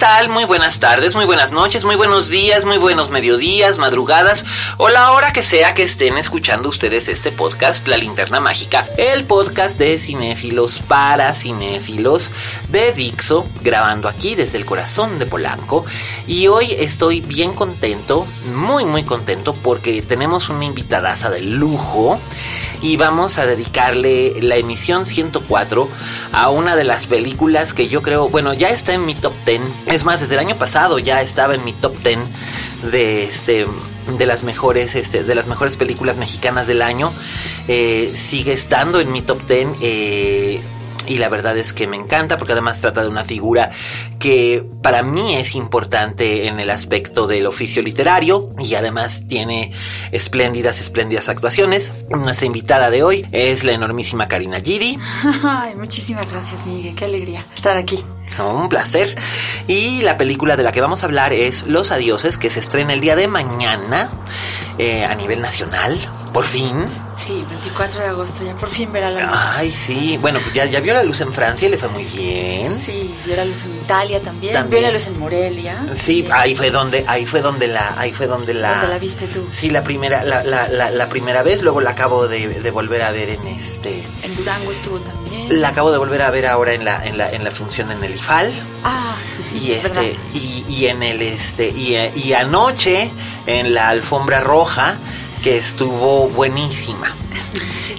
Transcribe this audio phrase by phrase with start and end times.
[0.00, 0.30] Tal?
[0.30, 4.46] Muy buenas tardes, muy buenas noches, muy buenos días, muy buenos mediodías, madrugadas
[4.78, 9.26] o la hora que sea que estén escuchando ustedes este podcast, La Linterna Mágica, el
[9.26, 12.32] podcast de cinéfilos para cinéfilos
[12.70, 15.84] de Dixo, grabando aquí desde el corazón de Polanco.
[16.26, 22.18] Y hoy estoy bien contento, muy muy contento porque tenemos una invitadaza de lujo
[22.80, 25.90] y vamos a dedicarle la emisión 104
[26.32, 29.60] a una de las películas que yo creo, bueno, ya está en mi top 10.
[29.90, 32.18] Es más, desde el año pasado ya estaba en mi top 10
[32.92, 33.66] de este
[34.18, 37.12] de las mejores este, de las mejores películas mexicanas del año.
[37.66, 40.60] Eh, sigue estando en mi top 10 eh,
[41.10, 43.72] y la verdad es que me encanta porque además trata de una figura
[44.20, 49.72] que para mí es importante en el aspecto del oficio literario y además tiene
[50.12, 51.94] espléndidas, espléndidas actuaciones.
[52.10, 55.00] Nuestra invitada de hoy es la enormísima Karina Gidi.
[55.42, 56.94] Ay, muchísimas gracias, Miguel.
[56.94, 58.04] Qué alegría estar aquí.
[58.38, 59.16] Un placer.
[59.66, 62.92] Y la película de la que vamos a hablar es Los Adioses, que se estrena
[62.92, 64.08] el día de mañana
[64.78, 65.98] eh, a nivel nacional.
[66.32, 66.84] Por fin.
[67.16, 69.38] Sí, 24 de agosto, ya por fin verá la luz.
[69.56, 70.16] Ay, sí.
[70.20, 72.80] Bueno, pues ya, ya vio la luz en Francia y le fue muy bien.
[72.80, 74.52] Sí, vio la luz en Italia también.
[74.52, 74.80] También.
[74.80, 75.86] Vio la luz en Morelia.
[75.96, 76.32] Sí, Bien.
[76.34, 78.72] ahí fue donde, ahí fue donde la, ahí fue donde la.
[78.74, 79.46] ¿Dónde la viste tú?
[79.50, 83.02] Sí, la primera, la, la, la, la primera vez, luego la acabo de, de volver
[83.02, 84.04] a ver en este.
[84.22, 85.60] En Durango estuvo también.
[85.60, 88.02] La acabo de volver a ver ahora en la, en la, en la función en
[88.04, 88.52] el IFAL.
[88.84, 89.14] Ah,
[89.60, 93.10] Y es este, y, y en el este, y, y anoche
[93.46, 94.96] en la alfombra roja,
[95.42, 97.12] que estuvo buenísima.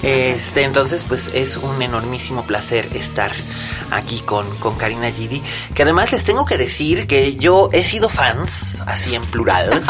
[0.04, 3.32] Este, entonces, pues es un enormísimo placer estar
[3.92, 5.44] aquí con, con Karina Gidi.
[5.74, 9.70] Que además les tengo que decir que yo he sido fans, así en plural,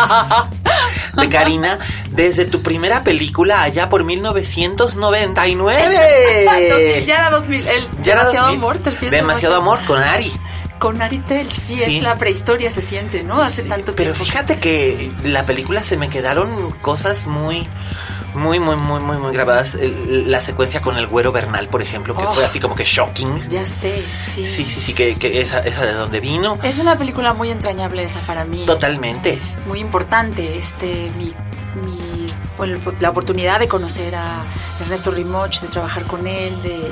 [1.14, 1.80] de Karina
[2.10, 5.82] desde tu primera película allá por 1999.
[7.06, 7.68] ya era 2000.
[7.68, 8.58] El Ya era demasiado 2000.
[8.58, 10.32] amor, te Demasiado amor con Ari.
[10.82, 11.98] Con Ari Telch, sí, Sí.
[11.98, 13.40] es la prehistoria, se siente, ¿no?
[13.42, 14.26] Hace tanto Pero tiempo.
[14.26, 17.68] fíjate que la película se me quedaron cosas muy,
[18.34, 19.78] muy, muy, muy, muy, muy grabadas.
[19.80, 22.32] La secuencia con el güero Bernal, por ejemplo, que Oh.
[22.34, 23.48] fue así como que shocking.
[23.50, 24.44] Ya sé, sí.
[24.44, 26.58] Sí, sí, sí, que, que esa, esa de donde vino.
[26.64, 28.66] Es una película muy entrañable esa para mí.
[28.66, 29.40] Totalmente.
[29.68, 31.26] muy importante este mi,
[31.86, 32.26] mi
[32.58, 34.46] bueno, la oportunidad de conocer a
[34.82, 36.92] Ernesto Rimoch, de trabajar con él, de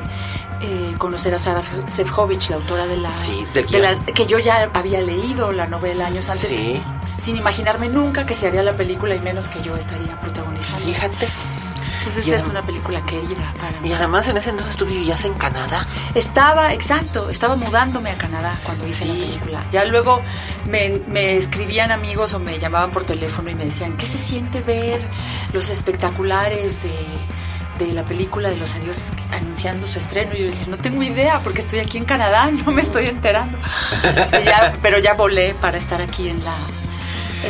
[0.61, 4.39] eh, conocer a Sara Sefcovic, la autora de la, Sí, del de la- que yo
[4.39, 6.81] ya había leído la novela años antes, Sí.
[7.21, 10.85] sin imaginarme nunca que se haría la película y menos que yo estaría protagonizando.
[10.85, 11.27] Fíjate.
[11.99, 13.89] Entonces Y es una película querida para mí.
[13.89, 15.85] Y además en ese entonces tú vivías en Canadá.
[16.15, 19.65] Estaba, exacto, estaba mudándome a Canadá cuando hice la película.
[19.69, 20.21] Ya luego
[20.65, 24.61] me, me escribían amigos o me llamaban por teléfono y me decían, ¿qué se siente
[24.61, 25.01] ver
[25.51, 26.95] los espectaculares de,
[27.85, 30.33] de la película de los adiós anunciando su estreno?
[30.35, 33.57] Y yo decía, no tengo idea porque estoy aquí en Canadá, no me estoy enterando.
[34.45, 36.55] Ya- pero ya volé para estar aquí en la,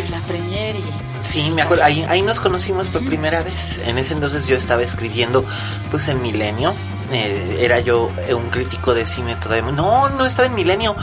[0.03, 0.83] en la premiere y...
[1.21, 1.83] Sí, me acuerdo.
[1.83, 3.85] Ahí, ahí nos conocimos por primera vez.
[3.87, 5.43] En ese entonces yo estaba escribiendo,
[5.91, 6.73] pues en Milenio.
[7.11, 9.69] Eh, era yo eh, un crítico de cine todavía.
[9.71, 10.95] No, no estaba en Milenio.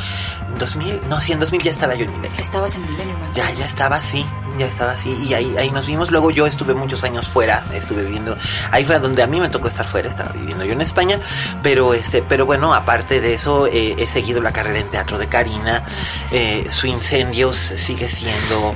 [0.52, 2.40] En 2000, no, sí, en 2000 ya estaba yo en Milenio.
[2.40, 3.34] Estabas en Milenio, ¿verdad?
[3.34, 4.24] Ya, ya estaba así,
[4.56, 5.14] ya estaba así.
[5.22, 6.10] Y ahí, ahí nos vimos.
[6.10, 8.36] Luego yo estuve muchos años fuera, estuve viviendo.
[8.70, 11.20] Ahí fue donde a mí me tocó estar fuera, estaba viviendo yo en España.
[11.62, 15.28] Pero este, pero bueno, aparte de eso, eh, he seguido la carrera en teatro de
[15.28, 15.84] Karina.
[16.32, 18.74] Eh, su incendios sigue siendo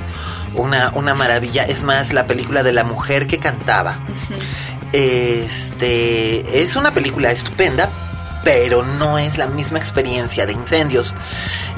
[0.55, 1.65] una, una maravilla.
[1.65, 3.99] Es más, la película de la mujer que cantaba.
[4.93, 7.89] Este es una película estupenda,
[8.45, 11.15] pero no es la misma experiencia de incendios.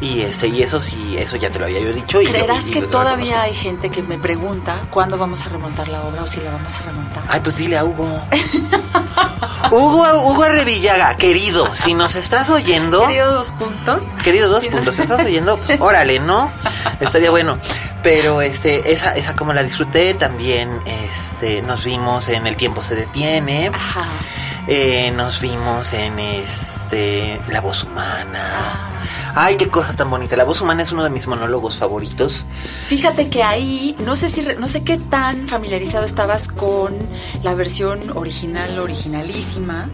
[0.00, 2.20] Y este, y eso sí, eso ya te lo había yo dicho.
[2.20, 3.42] Y lo- ¿Creerás y que lo todavía reconozco.
[3.44, 6.74] hay gente que me pregunta cuándo vamos a remontar la obra o si la vamos
[6.74, 7.22] a remontar?
[7.28, 8.22] Ay, pues dile a Hugo.
[9.70, 14.04] Hugo, Hugo Revillaga, querido, si nos estás oyendo, Querido dos puntos.
[14.22, 16.50] querido dos puntos, si estás oyendo, pues órale, ¿no?
[17.00, 17.58] Estaría bueno.
[18.02, 22.96] Pero este, esa, esa como la disfruté, también este, nos vimos en El tiempo se
[22.96, 23.70] detiene.
[23.72, 24.02] Ajá.
[24.68, 28.92] Eh, nos vimos en este La voz humana.
[29.34, 30.36] Ay, qué cosa tan bonita.
[30.36, 32.46] La voz humana es uno de mis monólogos favoritos.
[32.86, 36.96] Fíjate que ahí, no sé si, no sé qué tan familiarizado estabas con
[37.42, 39.90] la versión original, originalísima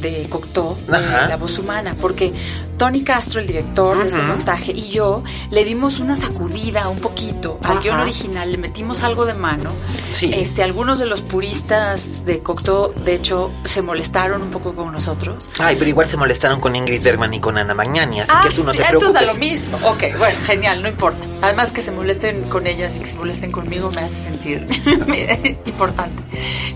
[0.00, 1.28] de Cocteau, de.
[1.28, 2.32] La voz humana, porque
[2.78, 7.58] Tony Castro, el director de ese montaje, y yo le dimos una sacudida un poquito
[7.62, 7.80] al Ajá.
[7.80, 9.70] guion original, le metimos algo de mano.
[10.10, 10.30] Sí.
[10.34, 15.48] Este, algunos de los puristas de Cocteau, de hecho, se molestaron un poco con nosotros.
[15.58, 18.64] Ay, pero igual se molestaron con Ingrid Bergman y con Ana Magnani, así que tú
[18.64, 19.12] no te Ah, sí, entonces preocupes.
[19.12, 19.78] da lo mismo.
[19.88, 21.24] Ok, bueno, genial, no importa.
[21.42, 24.66] Además que se molesten con ellas y que se molesten conmigo me hace sentir
[25.66, 26.22] importante.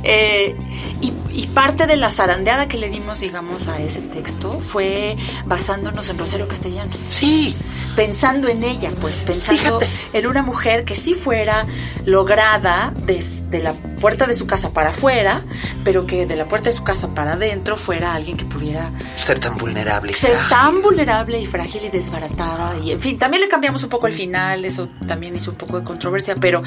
[0.03, 0.55] Eh,
[1.01, 5.17] y, y parte de la zarandeada que le dimos, digamos, a ese texto fue
[5.47, 6.99] basándonos en Rosario Castellanos.
[7.01, 7.55] Sí,
[7.97, 10.19] Pensando en ella, pues pensando Fíjate.
[10.19, 11.65] en una mujer que sí fuera
[12.05, 15.43] lograda desde la puerta de su casa para afuera,
[15.85, 19.39] pero que de la puerta de su casa para adentro fuera alguien que pudiera ser
[19.39, 20.13] tan vulnerable.
[20.13, 20.49] y ser frágil.
[20.51, 24.13] tan vulnerable y frágil y desbaratada y en fin, también le cambiamos un poco el
[24.13, 26.63] final, eso también hizo un poco de controversia, pero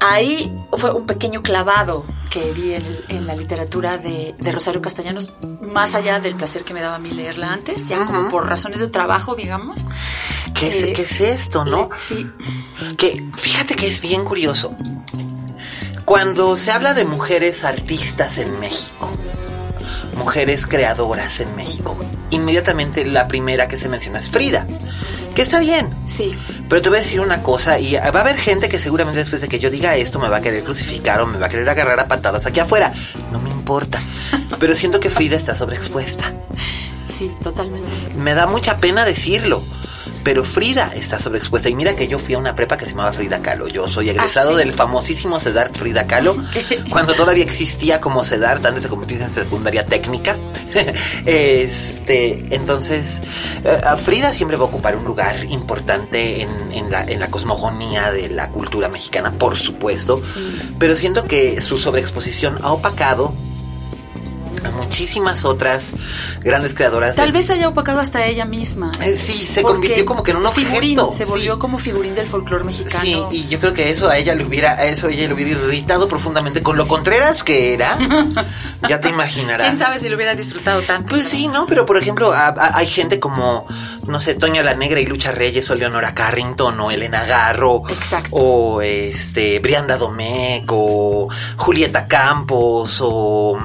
[0.00, 5.32] ahí fue un pequeño clavado que vi en, en la literatura de, de Rosario Castellanos,
[5.62, 8.80] más allá del placer que me daba a mí leerla antes, ya como por razones
[8.80, 9.84] de trabajo, digamos.
[10.54, 11.90] ¿Qué, es, qué es esto, no?
[11.92, 12.26] le- sí,
[12.96, 14.74] Que fíjate que es bien curioso.
[16.06, 19.10] Cuando se habla de mujeres artistas en México,
[20.16, 21.98] mujeres creadoras en México,
[22.30, 24.68] inmediatamente la primera que se menciona es Frida.
[25.34, 26.38] Que está bien, sí.
[26.68, 29.42] pero te voy a decir una cosa y va a haber gente que seguramente después
[29.42, 31.68] de que yo diga esto me va a querer crucificar o me va a querer
[31.68, 32.92] agarrar a patadas aquí afuera.
[33.32, 34.00] No me importa.
[34.60, 36.32] Pero siento que Frida está sobreexpuesta.
[37.12, 37.88] Sí, totalmente.
[38.16, 39.60] Me da mucha pena decirlo.
[40.26, 41.68] Pero Frida está sobreexpuesta.
[41.68, 43.68] Y mira que yo fui a una prepa que se llamaba Frida Kahlo.
[43.68, 44.58] Yo soy egresado ¿Ah, sí?
[44.58, 46.36] del famosísimo CEDART Frida Kahlo.
[46.90, 50.36] cuando todavía existía como CEDART antes de convertirse en secundaria técnica.
[51.26, 53.22] este, entonces,
[53.62, 58.10] eh, Frida siempre va a ocupar un lugar importante en, en la, en la cosmogonía
[58.10, 60.20] de la cultura mexicana, por supuesto.
[60.80, 63.32] Pero siento que su sobreexposición ha opacado
[64.64, 65.92] a muchísimas otras
[66.42, 67.16] grandes creadoras.
[67.16, 68.92] Tal vez haya opacado hasta ella misma.
[69.02, 70.68] Eh, sí, se Porque convirtió como que en un objeto.
[70.68, 71.58] Figurín, se volvió sí.
[71.58, 73.02] como figurín del folclore mexicano.
[73.04, 75.50] Sí, y yo creo que eso a ella le hubiera, a eso ella le hubiera
[75.52, 77.98] irritado profundamente con lo contreras que era.
[78.88, 79.66] ya te imaginarás.
[79.68, 81.10] ¿Quién sabe si lo hubiera disfrutado tanto?
[81.10, 81.66] Pues sí, ¿no?
[81.66, 83.66] Pero por ejemplo, a- a- hay gente como,
[84.06, 88.30] no sé, Toña la Negra y Lucha Reyes, o Leonora Carrington, o Elena Garro, Exacto.
[88.32, 93.58] o este, Brianda Domecq, o Julieta Campos, o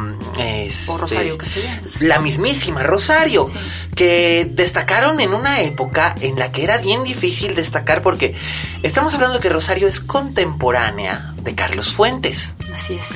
[0.80, 2.02] este, O Rosario Castellanos.
[2.02, 3.58] La mismísima Rosario, Sí.
[3.96, 8.36] que destacaron en una época en la que era bien difícil destacar porque
[8.84, 12.54] estamos hablando que Rosario es contemporánea de Carlos Fuentes.
[12.74, 13.10] Así es.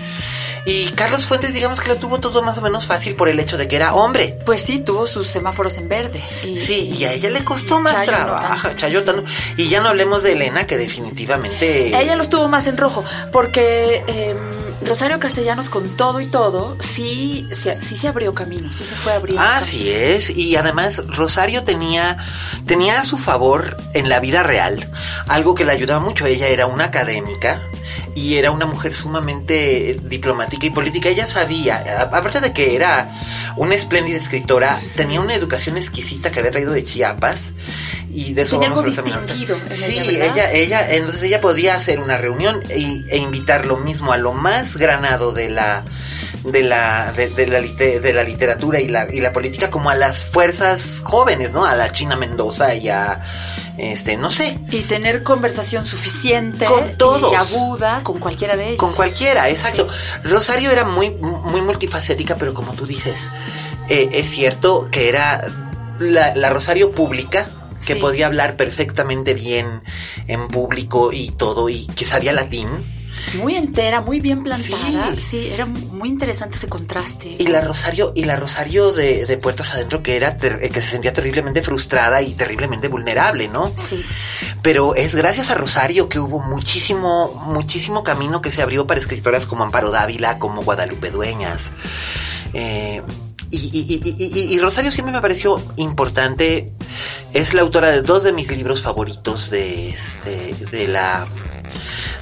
[0.67, 3.55] Y Carlos Fuentes, digamos que lo tuvo todo más o menos fácil por el hecho
[3.55, 4.39] de que era hombre.
[4.47, 6.19] Pues sí, tuvo sus semáforos en verde.
[6.43, 8.69] Y, Sí, y a ella le costó más Chayo trabajo.
[8.75, 9.23] Chayota no.
[9.57, 11.89] Y ya no hablemos de Elena, que definitivamente.
[11.99, 14.35] Ella los tuvo más en rojo, porque eh,
[14.81, 19.13] Rosario Castellanos con todo y todo, sí, se- sí se abrió camino, sí se fue
[19.13, 19.41] abriendo.
[19.43, 22.17] Así es, y además Rosario tenía,
[22.67, 24.91] tenía a su favor en la vida real
[25.27, 26.25] algo que le ayudaba mucho.
[26.25, 27.61] Ella era una académica
[28.15, 31.09] y era una mujer sumamente eh, diplomática y política.
[31.09, 33.09] Ella sabía, aparte de que era
[33.57, 37.53] una espléndida escritora, tenía una educación exquisita que había traído de Chiapas
[38.11, 40.35] y de eso Tenía vamos a algo distinguido en Sí, ella, ¿verdad?
[40.35, 44.31] ella, ella, entonces ella podía hacer una reunión y- e invitar lo mismo a lo
[44.33, 45.83] más granado de la
[46.45, 49.95] de la de, de la, de la literatura y la, y la política como a
[49.95, 51.65] las fuerzas jóvenes, ¿no?
[51.65, 53.21] A la China Mendoza y a
[53.77, 57.33] este, no sé, Y tener conversación suficiente Con todos.
[57.33, 58.79] y aguda con cualquiera de ellos.
[58.79, 59.87] con cualquiera, exacto.
[59.89, 60.27] Sí.
[60.29, 63.15] Rosario era muy muy multifacética, pero como tú dices,
[63.89, 65.47] eh, es cierto que era
[65.99, 67.49] la, la Rosario pública
[67.85, 67.99] que Sí.
[67.99, 69.81] podía hablar perfectamente bien
[70.27, 72.94] en público y todo y que sabía latín.
[73.35, 75.13] Muy entera, muy bien plantada.
[75.15, 75.21] Sí.
[75.21, 77.35] Sí, era muy interesante ese contraste.
[77.39, 80.87] Y la Rosario, y la Rosario de, de Puertas Adentro que era eh, que se
[80.87, 83.71] sentía terriblemente frustrada y terriblemente vulnerable, ¿no?
[83.89, 84.05] Sí.
[84.61, 89.45] Pero es gracias a Rosario que hubo muchísimo, muchísimo camino que se abrió para escritoras
[89.45, 91.73] como Amparo Dávila, como Guadalupe Dueñas.
[92.53, 93.01] Eh,
[93.51, 96.71] y- y Rosario siempre me pareció importante.
[97.33, 101.27] Es la autora de dos de mis libros favoritos de, este, de la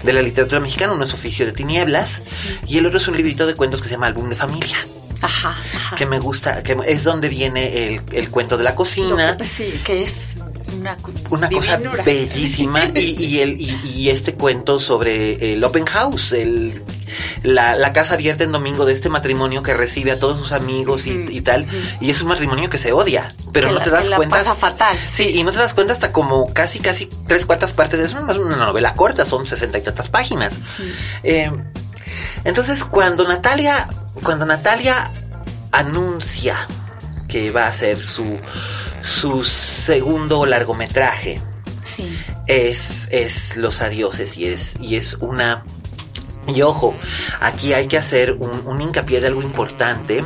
[0.03, 0.93] de la literatura mexicana.
[0.93, 2.23] Uno es Oficio de Tinieblas
[2.67, 4.77] y el otro es un librito de cuentos que se llama Álbum de Familia.
[5.21, 5.95] Ajá, ajá.
[5.95, 9.37] Que me gusta, que es donde viene el, el cuento de la cocina.
[9.37, 10.13] Que- sí, que es
[10.77, 10.97] una,
[11.29, 16.83] Una cosa bellísima y, y el, y, y este cuento sobre el open house, el,
[17.43, 21.05] la, la casa abierta en domingo de este matrimonio que recibe a todos sus amigos
[21.07, 21.67] y, y tal,
[22.01, 24.15] y es un matrimonio que se odia, pero Que no la- te das que la
[24.17, 24.37] cuenta.
[24.37, 24.97] pasa fatal.
[25.13, 27.99] Sí, y no te das cuenta hasta como casi, casi tres cuartas partes.
[27.99, 30.59] Es una, una novela corta, son sesenta y tantas páginas.
[31.23, 31.51] Eh,
[32.45, 33.87] entonces, cuando Natalia,
[34.23, 35.11] cuando Natalia
[35.71, 36.55] anuncia
[37.27, 38.39] que va a hacer su,
[39.01, 41.41] su segundo largometraje,
[41.81, 42.17] Sí.
[42.47, 45.63] es, es Los Adioses y es, y es una...
[46.47, 46.93] Y ojo,
[47.39, 50.25] aquí hay que hacer un, un hincapié de algo importante.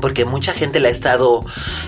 [0.00, 1.42] Porque mucha gente la ha estado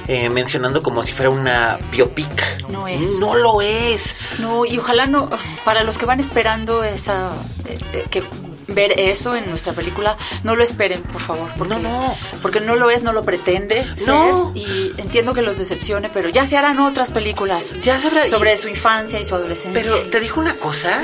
[0.06, 2.66] eh, mencionando como si fuera una biopic.
[2.70, 3.00] No es.
[3.18, 4.16] No lo es.
[4.38, 5.28] No, y ojalá no,
[5.64, 7.32] para los que van esperando esa,
[7.66, 8.22] eh, eh, que
[8.68, 12.16] ver eso en nuestra película, no lo esperen, por favor, porque No, no.
[12.40, 14.52] porque no lo es, no lo pretende No.
[14.54, 18.28] ser, y entiendo que los decepcione, pero ya se harán otras películas Ya se habrá-
[18.28, 19.82] sobre y- su infancia y su adolescencia.
[19.82, 21.02] Pero te digo una cosa.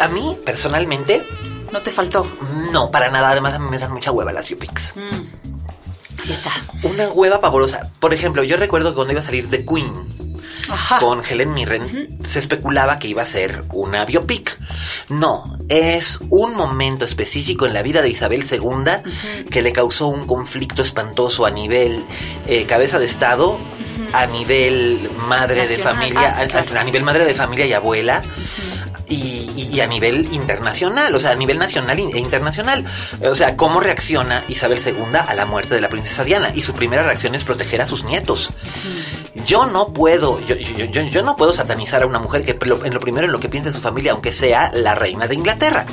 [0.00, 1.24] A mí, personalmente,
[1.72, 2.26] no te faltó.
[2.72, 3.30] no, para nada.
[3.30, 4.94] Además, a mí me dan mucha hueva las biopics.
[6.22, 6.52] Ahí está.
[6.82, 7.90] Una hueva pavorosa.
[8.00, 9.92] Por ejemplo, yo recuerdo que cuando iba a salir The Queen,
[10.70, 10.98] Ajá.
[11.00, 14.56] con Helen Mirren, se especulaba que iba a ser una biopic.
[15.08, 20.26] No, es un momento específico en la vida de Isabel II que le causó un
[20.26, 22.04] conflicto espantoso a nivel
[22.46, 23.58] eh, cabeza de Estado,
[24.12, 26.76] a nivel madre de familia, Ah, sí, a- claro.
[26.78, 28.22] a, a nivel madre de familia y abuela.
[29.08, 29.41] Y,
[29.72, 32.84] y- a nivel internacional, o sea, a nivel nacional e internacional.
[33.28, 36.52] O sea, cómo reacciona Isabel II a la muerte de la princesa Diana.
[36.54, 38.50] Y su primera reacción es proteger a sus nietos.
[39.46, 42.94] Yo no puedo, yo, yo- yo- yo no puedo satanizar a una mujer que en
[42.94, 45.86] lo primero en lo que piensa en su familia, aunque sea la reina de Inglaterra.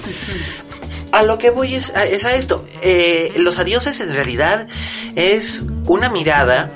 [1.11, 2.63] A lo que voy es a, es a esto.
[2.83, 4.67] Eh, los adioses en realidad
[5.15, 6.71] es una mirada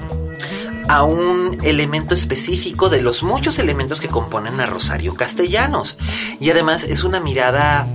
[0.87, 5.97] a un elemento específico de los muchos elementos que componen a Rosario Castellanos.
[6.39, 7.87] Y además es una mirada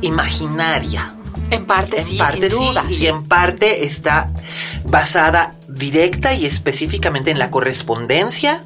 [0.00, 1.14] imaginaria.
[1.50, 2.84] En parte En sí, parte sin duda.
[2.86, 4.30] sí, y en parte está
[4.84, 8.64] basada directa y específicamente en la correspondencia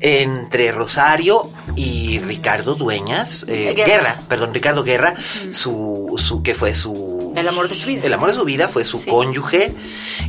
[0.00, 3.86] entre Rosario y Ricardo Dueñas, eh, Guerra.
[3.86, 4.18] Guerra.
[4.28, 5.14] perdón, Ricardo Guerra,
[5.50, 7.09] su, su, que fue su...
[7.36, 8.02] El amor de su vida.
[8.04, 9.10] El amor de su vida fue su Sí.
[9.10, 9.72] cónyuge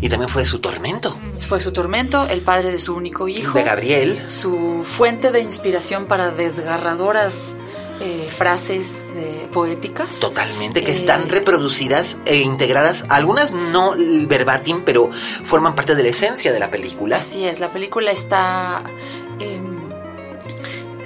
[0.01, 1.15] y también fue su tormento
[1.48, 3.58] Fue su tormento, el padre de su único hijo.
[3.58, 4.20] de Gabriel.
[4.29, 7.55] su fuente de inspiración para desgarradoras
[8.03, 10.20] eh, frases eh, poéticas.
[10.20, 13.93] Totalmente, que Eh, están reproducidas e integradas, algunas no
[14.27, 15.12] verbatim, pero
[15.43, 17.17] forman parte de la esencia de la película.
[17.17, 18.84] Así es, la película está...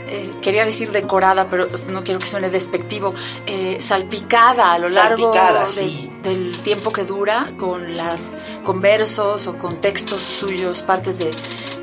[0.08, 3.14] eh, quería decir decorada, pero no quiero que suene despectivo,
[3.46, 5.32] eh, salpicada a lo largo
[5.76, 6.12] de- sí.
[6.24, 11.32] del tiempo que dura con las con versos o con textos suyos, partes de,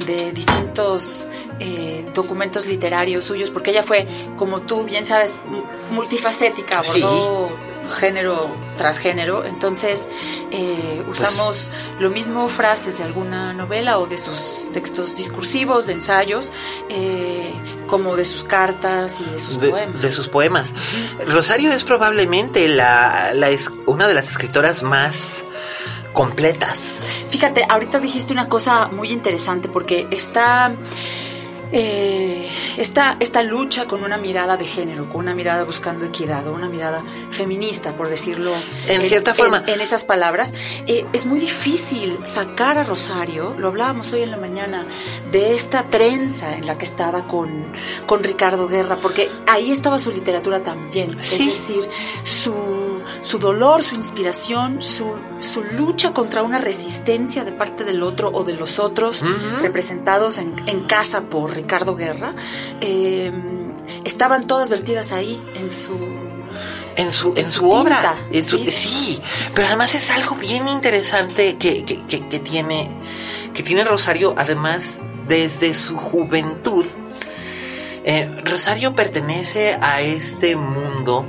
[0.06, 1.26] de distintos
[1.60, 5.62] eh, documentos literarios suyos, porque ella fue, como tú bien sabes, mu-
[5.94, 7.50] multifacética, abordó
[7.92, 10.08] género tras género, entonces
[10.50, 11.70] eh, Pues usamos
[12.00, 16.50] lo mismo frases de alguna novela o de sus textos discursivos, de ensayos,
[16.88, 17.52] eh,
[17.86, 20.00] como de sus cartas y de sus de, poemas.
[20.02, 20.74] de sus poemas.
[21.26, 25.44] Rosario es probablemente la, la es- una de las escritoras más
[26.12, 27.04] completas.
[27.30, 30.74] Fíjate, ahorita dijiste una cosa muy interesante porque está
[31.72, 36.52] eh, esta, esta lucha con una mirada de género, con una mirada buscando equidad, o
[36.52, 38.52] una mirada feminista, por decirlo
[38.88, 39.64] En cierta forma.
[39.66, 40.52] en, esas palabras,
[40.86, 44.86] eh, es muy difícil sacar a Rosario, lo hablábamos hoy en la mañana,
[45.30, 47.72] de esta trenza en la que estaba con,
[48.06, 51.48] con Ricardo Guerra, porque ahí estaba su literatura también, Sí.
[51.48, 51.88] es decir,
[52.24, 52.52] su,
[53.22, 58.44] su dolor, su inspiración, su, su lucha contra una resistencia de parte del otro o
[58.44, 59.24] de los otros,
[59.62, 62.34] representados en, en casa por Ricardo Guerra,
[62.80, 63.32] eh,
[64.04, 65.92] estaban todas vertidas ahí en su...
[66.96, 68.14] En su, en su obra.
[68.30, 68.70] En su- sí.
[68.70, 69.22] sí,
[69.54, 72.90] pero además es algo bien interesante que, que- que- que tiene,
[73.54, 76.84] que tiene Rosario, además, desde su juventud.
[78.04, 81.24] Eh, Rosario pertenece a este mundo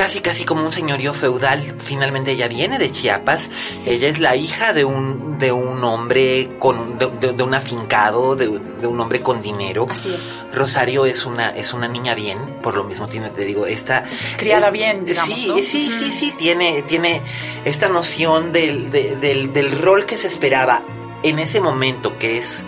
[0.00, 1.74] casi casi como un señorío feudal.
[1.78, 3.50] Finalmente ella viene de Chiapas.
[3.86, 8.34] Ella es la hija de un de un hombre con de, de- de un afincado,
[8.34, 9.86] de, de un hombre con dinero.
[9.90, 10.34] Así es.
[10.54, 14.06] Rosario es una es una niña bien, por lo mismo tiene te digo esta
[14.38, 15.56] Criada es- bien, digamos, Sí, ¿no?
[15.58, 17.20] sí, sí, sí, tiene tiene
[17.66, 20.82] esta noción del, de- del del rol que se esperaba
[21.22, 22.64] en ese momento que es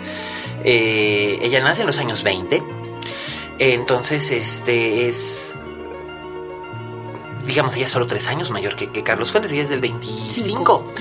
[0.63, 2.61] eh, ella nace en los años 20.
[3.59, 5.57] Entonces, este es
[7.45, 10.45] digamos, ella es solo tres años mayor que, que Carlos Fuentes, ella es del 25.
[10.45, 10.91] Cinco.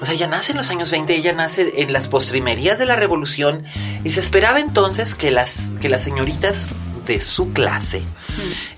[0.00, 2.96] O sea, ella nace en los años 20, ella nace en las postrimerías de la
[2.96, 3.64] revolución
[4.02, 6.70] y se esperaba entonces que las, que las señoritas
[7.06, 8.04] de su clase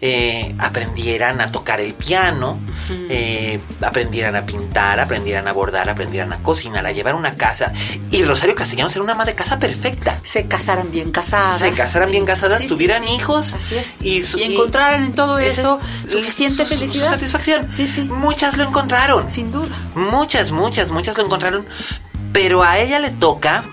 [0.00, 2.60] eh, aprendieran a tocar el piano,
[3.08, 7.72] eh, aprendieran a pintar, aprendieran a bordar, aprendieran a cocinar, a llevar una casa.
[8.10, 10.20] Y Rosario Castellanos era una ama de casa perfecta.
[10.22, 11.60] Se casaran bien casadas.
[11.60, 13.54] Se casaran bien casadas, tuvieran hijos.
[13.54, 13.96] Así es.
[14.02, 17.10] Y, encontraran en todo eso suficiente felicidad.
[17.10, 17.70] satisfacción.
[17.70, 18.02] Sí, sí.
[18.02, 19.30] Muchas lo encontraron.
[19.30, 19.74] Sin duda.
[19.94, 21.66] Muchas, muchas, muchas lo encontraron.
[22.32, 23.64] Pero a ella le toca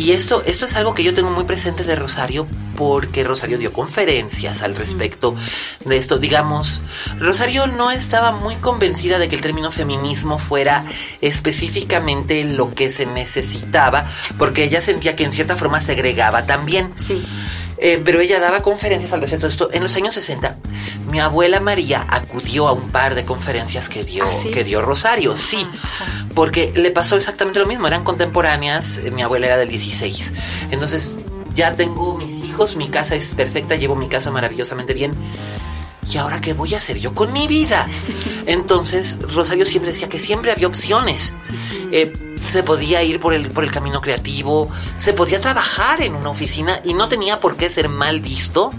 [0.00, 3.70] y esto, esto es algo que yo tengo muy presente de Rosario porque Rosario dio
[3.70, 5.36] conferencias al respecto
[5.84, 6.16] de esto.
[6.16, 6.80] Digamos,
[7.18, 10.86] Rosario no estaba muy convencida de que el término feminismo fuera
[11.20, 14.06] específicamente lo que se necesitaba,
[14.38, 16.94] porque ella sentía que en cierta forma segregaba también.
[16.96, 17.22] Sí.
[17.82, 19.70] Eh, pero ella daba conferencias al respecto de esto.
[19.72, 20.58] En los años 60,
[21.10, 25.34] mi abuela María acudió a un par de conferencias que dio, ¿Ah, que dio Rosario,
[25.36, 25.66] sí,
[26.34, 30.34] porque le pasó exactamente lo mismo, eran contemporáneas, eh, mi abuela era del 16,
[30.70, 31.16] entonces
[31.54, 35.14] ya tengo mis hijos, mi casa es perfecta, llevo mi casa maravillosamente bien.
[36.10, 37.88] ¿Y ahora qué voy a hacer yo con mi vida?
[38.46, 41.34] Entonces, Rosario siempre decía que siempre había opciones.
[41.92, 46.30] Eh, se podía ir por el, por el camino creativo, se podía trabajar en una
[46.30, 48.72] oficina y no tenía por qué ser mal visto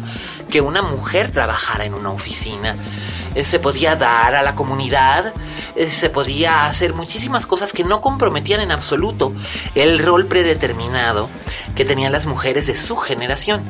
[0.49, 2.75] que una mujer trabajara en una oficina.
[3.35, 5.33] Eh, se podía dar a la comunidad,
[5.75, 9.33] eh, se podía hacer muchísimas cosas que no comprometían en absoluto
[9.75, 11.29] el rol predeterminado
[11.75, 13.63] que tenían las mujeres de su generación.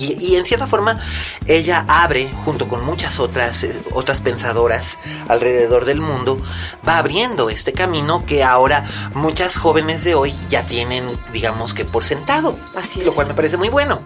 [0.00, 0.98] Y, en cierta forma
[1.46, 6.40] ella abre, junto con muchas otras, eh, otras pensadoras alrededor del mundo,
[6.86, 12.04] va abriendo este camino que ahora muchas jóvenes de hoy ya tienen, digamos que por
[12.04, 12.56] sentado.
[12.74, 14.00] Así Lo cual me parece muy bueno.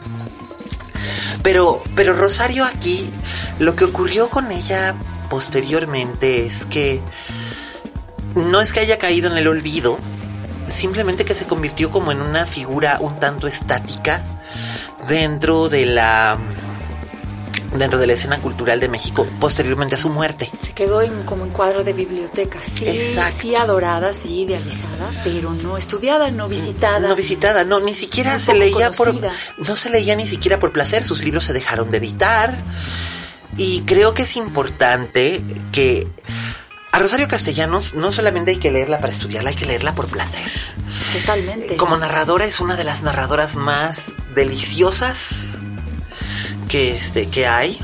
[1.42, 3.10] Pero, pero Rosario aquí,
[3.58, 4.96] lo que ocurrió con ella
[5.28, 7.02] posteriormente es que
[8.34, 9.98] no es que haya caído en el olvido,
[10.66, 14.24] simplemente que se convirtió como en una figura un tanto estática
[15.08, 16.38] dentro de la
[17.75, 20.50] dentro de la escena cultural de México posteriormente a su muerte.
[20.62, 25.76] Se quedó en, como en cuadro de biblioteca, sí, sí adorada, sí idealizada, pero no
[25.76, 27.08] estudiada, no visitada.
[27.08, 31.04] No visitada, no, ni siquiera se leía por no se leía ni siquiera por placer,
[31.04, 32.56] sus libros se dejaron de editar.
[33.56, 36.08] Y creo que es importante que
[36.95, 40.49] a Rosario Castellanos no solamente hay que leerla para estudiarla, hay que leerla por placer.
[41.13, 41.76] Totalmente.
[41.76, 45.59] Como narradora es una de las narradoras más deliciosas
[46.69, 47.80] que, este, que hay.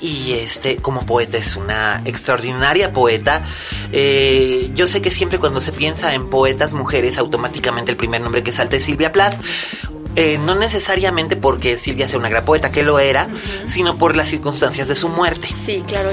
[0.00, 3.44] Y este, como poeta es una extraordinaria poeta.
[3.92, 8.42] Eh, yo sé que siempre cuando se piensa en poetas mujeres, automáticamente el primer nombre
[8.42, 9.40] que salta es Silvia Plath.
[10.16, 13.28] Eh, no necesariamente porque Silvia sea una gran poeta, que lo era,
[13.66, 15.48] sino por las circunstancias de su muerte.
[15.54, 16.10] Sí, claro.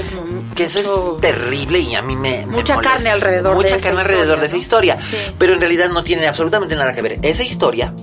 [0.58, 2.44] Que eso es terrible y a mí me...
[2.44, 4.98] Mucha carne alrededor mucha de carne alrededor de esa historia.
[5.38, 7.94] Pero en realidad no tiene absolutamente nada que ver esa historia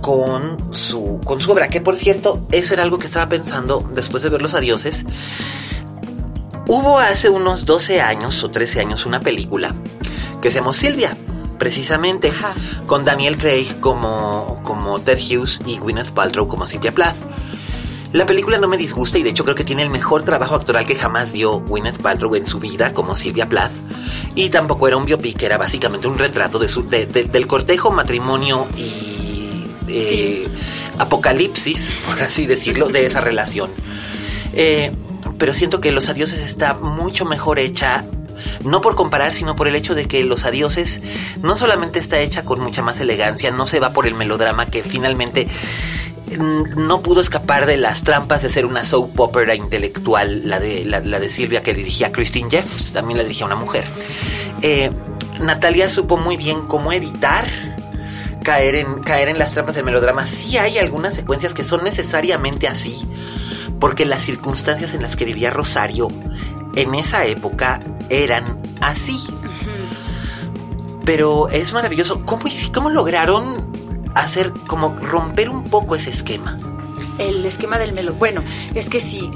[0.00, 1.68] con, su, con su obra.
[1.68, 5.04] Que por cierto, eso era algo que estaba pensando después de ver Los Adioses.
[6.66, 9.74] Hubo hace unos 12 años o 13 años una película
[10.40, 11.14] que se llamó Silvia
[11.58, 12.32] precisamente,
[12.86, 17.16] con Daniel Craig como, como Ted Hughes y Gwyneth Paltrow como Silvia Plath.
[18.12, 20.86] La película no me disgusta y de hecho creo que tiene el mejor trabajo actoral
[20.86, 23.72] que jamás dio Gwyneth Paltrow en su vida como Silvia Plath.
[24.34, 29.66] Y tampoco era un biopic, era básicamente un retrato de su, del cortejo, matrimonio y
[29.88, 30.48] eh,
[30.98, 33.70] apocalipsis, por así decirlo, de esa relación.
[34.52, 34.92] Eh,
[35.38, 38.04] pero siento que Los Adioses está mucho mejor hecha
[38.64, 41.00] no por comparar, sino por el hecho de que Los Adioses
[41.42, 44.82] no solamente está hecha con mucha más elegancia, no se va por el melodrama que
[44.82, 45.48] finalmente
[46.38, 51.00] no pudo escapar de las trampas de ser una soap opera intelectual, la de, la,
[51.00, 53.84] de Silvia que dirigía Christine Jeffs, también la dirigía una mujer.
[54.62, 54.90] Eh,
[55.40, 57.44] Natalia supo muy bien cómo evitar
[58.42, 60.26] caer en, caer en las trampas del melodrama.
[60.26, 63.06] Sí hay algunas secuencias que son necesariamente así,
[63.80, 66.08] porque las circunstancias en las que vivía Rosario
[66.76, 69.18] en esa época eran así.
[71.04, 72.24] Pero es maravilloso.
[72.24, 73.71] ¿Cómo, ¿Cómo lograron
[74.14, 76.58] hacer, como romper un poco ese esquema?
[77.18, 78.14] El esquema del melo.
[78.14, 78.42] Bueno,
[78.74, 79.30] es que sí,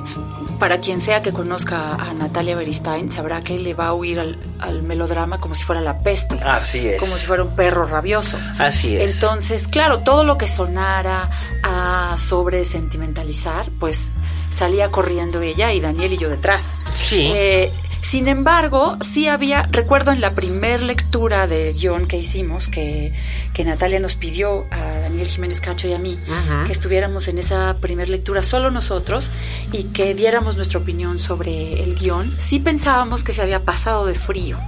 [0.58, 4.82] para quien sea que conozca a Natalia Beristain, sabrá que le va a huir al,
[4.82, 6.38] melodrama como si fuera la peste.
[6.42, 6.98] Así es.
[6.98, 8.38] Como si fuera un perro rabioso.
[8.58, 9.14] Así es.
[9.14, 11.30] Entonces, claro, todo lo que sonara
[11.62, 14.12] a sobre sentimentalizar, pues
[14.50, 16.74] salía corriendo ella y Daniel y yo detrás.
[16.90, 17.30] Sí.
[17.34, 23.12] Eh, sin embargo, sí había, recuerdo en la primer lectura del guion que hicimos, que,
[23.52, 26.18] que, Natalia nos pidió a Daniel Jiménez Cacho y a mí,
[26.66, 29.30] que estuviéramos en esa primer lectura solo nosotros
[29.72, 34.14] y que diéramos nuestra opinión sobre el guion, sí pensábamos que se había pasado de
[34.14, 34.58] frío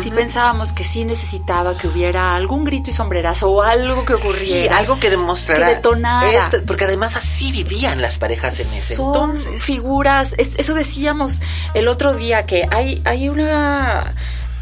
[0.00, 4.62] sí pensábamos que sí necesitaba que hubiera algún grito y sombrerazo o algo que ocurriera.
[4.62, 5.68] Sí, algo que demostrara.
[5.68, 6.30] Que detonara.
[6.44, 9.62] este- porque además así vivían las parejas en ese Son entonces.
[9.62, 11.40] figuras, es- eso decíamos
[11.74, 14.14] el otro día, que hay, hay una...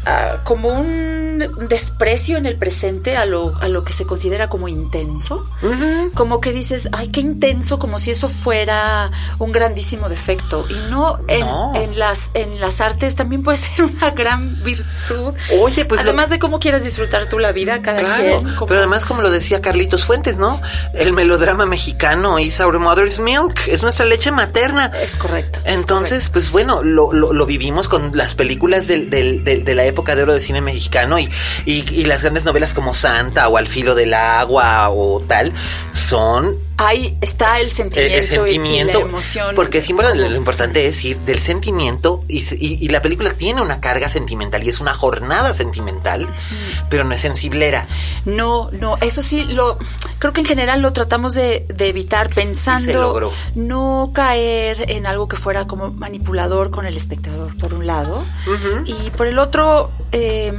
[0.05, 4.67] ah, como un desprecio en el presente a lo, a lo que se considera como
[4.67, 5.45] intenso.
[6.13, 10.65] Como que dices, ay, qué intenso, como si eso fuera un grandísimo defecto.
[10.69, 11.73] Y no en, No.
[11.75, 15.33] en las, en las artes también puede ser una gran virtud.
[15.61, 18.55] Oye, pues lo- Además de cómo quieras disfrutar tú la vida, cada Claro, quien.
[18.55, 20.61] como- pero además como lo decía Carlitos Fuentes, ¿no?
[20.93, 24.91] El melodrama mexicano is our mother's milk, es nuestra leche materna.
[25.01, 25.59] Es correcto.
[25.65, 29.75] es Entonces, pues bueno, lo, lo, lo vivimos con las películas del, del- del- de
[29.75, 31.29] la época de oro del cine mexicano y,
[31.65, 35.53] y, y las grandes novelas como Santa o Al filo del agua o tal,
[35.93, 39.55] son Ahí está el sentimiento, el sentimiento, y, y la emoción.
[39.55, 44.09] porque sí, bueno, lo, importante es ir del sentimiento y, la película tiene una carga
[44.09, 46.27] sentimental y es una jornada sentimental,
[46.89, 47.87] pero no es sensiblera.
[48.25, 49.77] No, no, eso sí, lo
[50.19, 55.37] creo que en general lo tratamos de, de evitar pensando no caer en algo que
[55.37, 58.23] fuera como manipulador con el espectador, por un lado,
[58.85, 60.51] y por el otro, eh,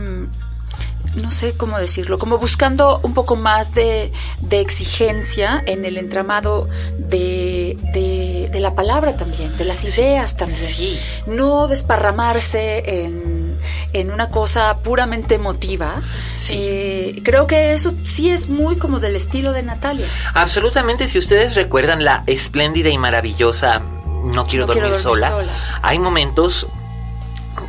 [1.14, 6.68] no sé cómo decirlo, como buscando un poco más de, de exigencia en el entramado
[6.98, 10.60] de, de- de la palabra también, de las ideas también.
[10.66, 10.98] Sí.
[11.26, 13.58] No desparramarse en,
[13.92, 16.02] en una cosa puramente emotiva.
[16.36, 16.54] Sí.
[16.56, 20.06] Eh, creo que eso sí es muy como del estilo de Natalia.
[20.34, 25.30] Absolutamente, si ustedes recuerdan la espléndida y maravillosa No quiero, No dormir, quiero dormir sola,
[25.30, 25.52] sola.
[25.82, 26.66] hay momentos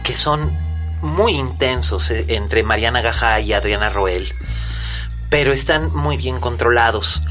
[0.04, 0.52] que son
[1.04, 4.34] muy intensos eh, entre Mariana Gaja y Adriana Roel,
[5.30, 7.22] pero están muy bien controlados.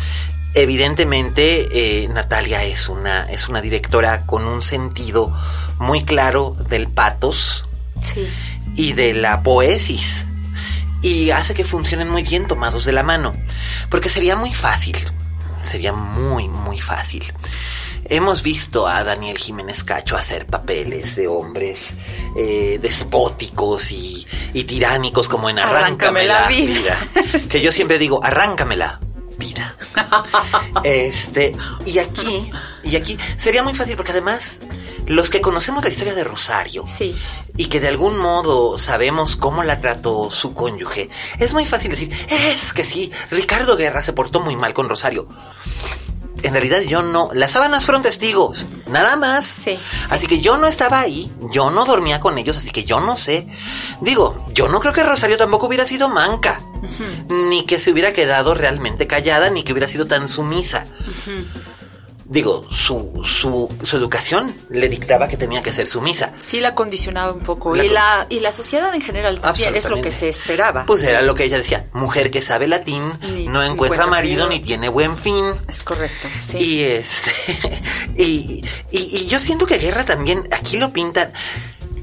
[0.54, 5.34] Evidentemente, eh, Natalia es una, es una directora con un sentido
[5.78, 7.64] muy claro del patos
[8.02, 8.28] Sí.
[8.76, 10.26] y de la poesis.
[11.00, 13.34] Y hace que funcionen muy bien tomados de la mano.
[13.88, 14.96] Porque sería muy fácil.
[15.64, 17.24] Sería muy, muy fácil.
[18.04, 21.92] Hemos visto a Daniel Jiménez Cacho hacer papeles de hombres
[22.36, 26.98] eh, despóticos y, y tiránicos como en Arráncame, la vida.
[27.48, 29.00] Que yo siempre digo, arráncame la
[29.38, 29.76] vida.
[30.84, 31.54] Este,
[31.86, 32.50] y aquí,
[32.82, 34.60] y aquí sería muy fácil porque además
[35.06, 37.16] los que conocemos la historia de Rosario Sí.
[37.56, 42.10] y que de algún modo sabemos cómo la trató su cónyuge, es muy fácil decir,
[42.28, 45.28] es que sí, Ricardo Guerra se portó muy mal con Rosario.
[46.42, 49.44] En realidad yo no, las sábanas fueron testigos, nada más.
[49.44, 50.06] Sí, sí.
[50.10, 53.16] Así que yo no estaba ahí, yo no dormía con ellos, así que yo no
[53.16, 53.46] sé.
[54.00, 56.60] Digo, yo no creo que Rosario tampoco hubiera sido manca,
[57.28, 60.86] ni que se hubiera quedado realmente callada, ni que hubiera sido tan sumisa.
[62.32, 66.32] Digo, su, su, su educación le dictaba que tenía que ser sumisa.
[66.40, 67.76] Sí la condicionaba un poco.
[67.76, 70.86] La y, con- la, y la sociedad en general también es lo que se esperaba.
[70.86, 74.48] Pues era lo que ella decía, mujer que sabe latín, no encuentra encuentra marido marido.
[74.48, 75.44] ni tiene buen fin.
[75.68, 76.26] Es correcto.
[76.40, 76.56] Sí.
[76.56, 77.30] Y este
[78.16, 81.34] y, y, y yo siento que Guerra también aquí lo pintan.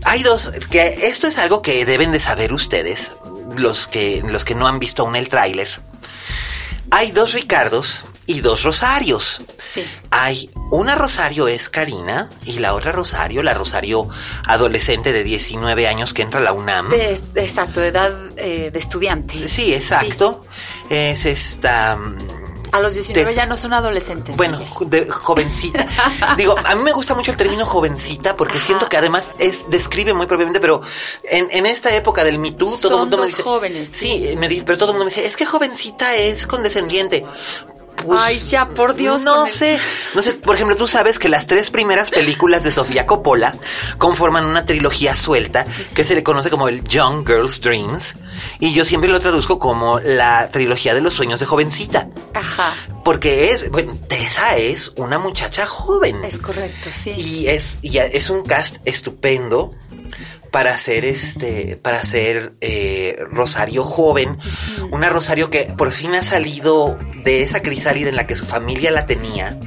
[0.03, 3.13] Hay dos que esto es algo que deben de saber ustedes,
[3.57, 5.81] los que los que no han visto aún el tráiler.
[6.91, 9.41] Hay dos Ricardos y dos Rosarios.
[9.57, 9.83] Sí.
[10.11, 14.07] Hay una Rosario es Karina y la otra Rosario, la Rosario
[14.45, 16.89] adolescente de 19 años que entra a la UNAM.
[16.89, 19.35] De- de- exacto, de edad eh, de estudiante.
[19.49, 20.45] Sí, exacto.
[20.89, 21.95] Es esta.
[21.95, 22.17] mm,
[22.71, 24.37] A los 19 Des- ya no son adolescentes.
[24.37, 25.87] Bueno, de jovencita.
[26.37, 28.67] Digo, a mí me gusta mucho el término jovencita porque Ajá.
[28.67, 30.81] siento que además es describe muy propiamente, pero
[31.23, 33.41] en, en esta época del Me Too todo el mundo me dice.
[33.41, 37.25] jóvenes, Sí, me dice, pero todo el mundo me dice, es que jovencita es condescendiente.
[38.03, 39.79] Pues, Ay, ya, por Dios, No sé,
[40.15, 43.55] no sé, por ejemplo, tú sabes que las tres primeras películas de Sofía Coppola
[43.97, 48.15] conforman una trilogía suelta que se le conoce como el Young Girl's Dreams
[48.59, 52.09] y yo siempre lo traduzco como la trilogía de los sueños de jovencita.
[52.33, 52.73] Ajá.
[53.03, 56.23] Porque es, bueno, Tessa es una muchacha joven.
[56.23, 57.13] Es correcto, sí.
[57.15, 59.73] Y es, y es un cast estupendo
[60.51, 64.37] para hacer este, para hacer eh, Rosario joven.
[64.91, 68.91] Una Rosario que por fin ha salido de esa crisálida en la que su familia
[68.91, 69.57] la tenía.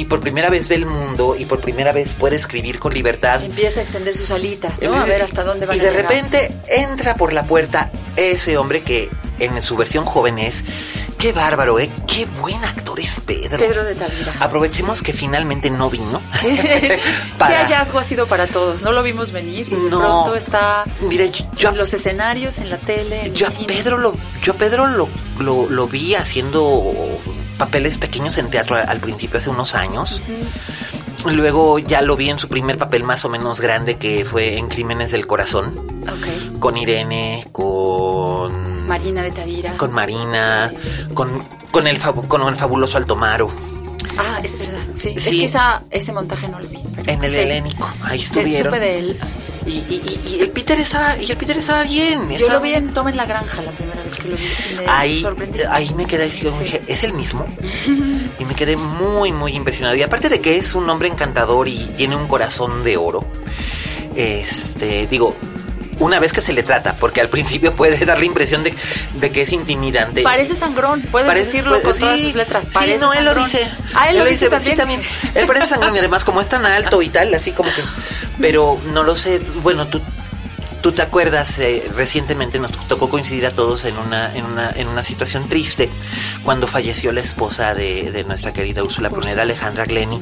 [0.00, 3.44] Y por primera vez ve el mundo y por primera vez puede escribir con libertad.
[3.44, 4.94] Empieza a extender sus alitas, ¿no?
[4.94, 6.02] A ver hasta dónde van Y a de llegar.
[6.10, 9.10] repente entra por la puerta ese hombre que
[9.40, 10.64] en su versión joven es.
[11.18, 11.90] Qué bárbaro, ¿eh?
[12.06, 13.58] Qué buen actor es Pedro.
[13.58, 14.34] Pedro de Tavira.
[14.40, 16.22] Aprovechemos que finalmente no vino.
[16.40, 16.98] Qué
[17.36, 18.80] para- hallazgo ha sido para todos.
[18.80, 19.98] No lo vimos venir y de No.
[20.00, 21.26] pronto está Mira,
[21.58, 23.74] yo, en los escenarios, en la tele, en yo el a cine.
[23.74, 25.08] Pedro lo, yo a Pedro lo,
[25.40, 26.90] lo, lo vi haciendo
[27.60, 30.22] papeles pequeños en teatro al, principio hace unos años.
[31.26, 34.68] Luego ya lo vi en su primer papel más o menos grande que fue en
[34.68, 35.74] Crímenes del Corazón.
[36.04, 36.58] Ok.
[36.58, 38.88] Con Irene, con...
[38.88, 39.76] Marina de Tavira.
[39.76, 40.72] Con Marina,
[41.12, 43.50] con, con, el, con el fabuloso Altomaro.
[44.16, 44.80] Ah, es verdad.
[44.98, 45.12] Sí.
[45.14, 46.78] Es que esa, ese montaje no lo vi.
[46.96, 47.38] pero En el sí.
[47.38, 48.72] helénico, ahí estuvieron.
[48.72, 49.20] supe de él.
[49.70, 52.28] Y, y- y- el Peter estaba, y el Peter estaba bien.
[52.28, 54.42] Yo estaba- lo vi en Toma en la Granja la primera vez que lo vi.
[54.78, 55.60] me Ahí, sorprendí.
[55.70, 56.48] ahí me quedé Sí.
[56.62, 57.46] dije, ¿es el mismo?
[58.40, 59.94] Y me quedé muy, muy impresionado.
[59.96, 63.24] Y aparte de que es un hombre encantador y tiene un corazón de oro,
[64.16, 65.36] este, digo,
[66.00, 68.74] una vez que se le trata, porque al principio puede dar la impresión de,
[69.14, 70.22] de que es intimidante.
[70.22, 72.64] Parece sangrón, puedes Parece- decirlo pues, con sí, todas sus letras.
[72.70, 73.70] Sí, no, él lo dice.
[73.94, 75.02] Ah, él, lo dice, sí, también.
[75.34, 77.82] Él parece sangrón y además como es tan alto y tal, así como que...
[78.40, 80.00] Pero no lo sé, bueno, tú...
[80.80, 84.88] Tú te acuerdas, eh, recientemente nos tocó coincidir a todos en una, en una, en
[84.88, 85.90] una situación triste
[86.42, 90.20] cuando falleció la esposa de, de nuestra querida Úrsula Pruneda, Alejandra Glenny.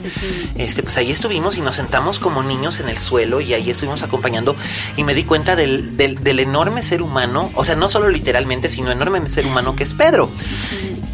[0.56, 4.02] Este, pues ahí estuvimos y nos sentamos como niños en el suelo y ahí estuvimos
[4.02, 4.56] acompañando
[4.96, 8.68] y me di cuenta del, del, del enorme ser humano, o sea, no solo literalmente,
[8.68, 10.30] sino enorme ser humano que es Pedro.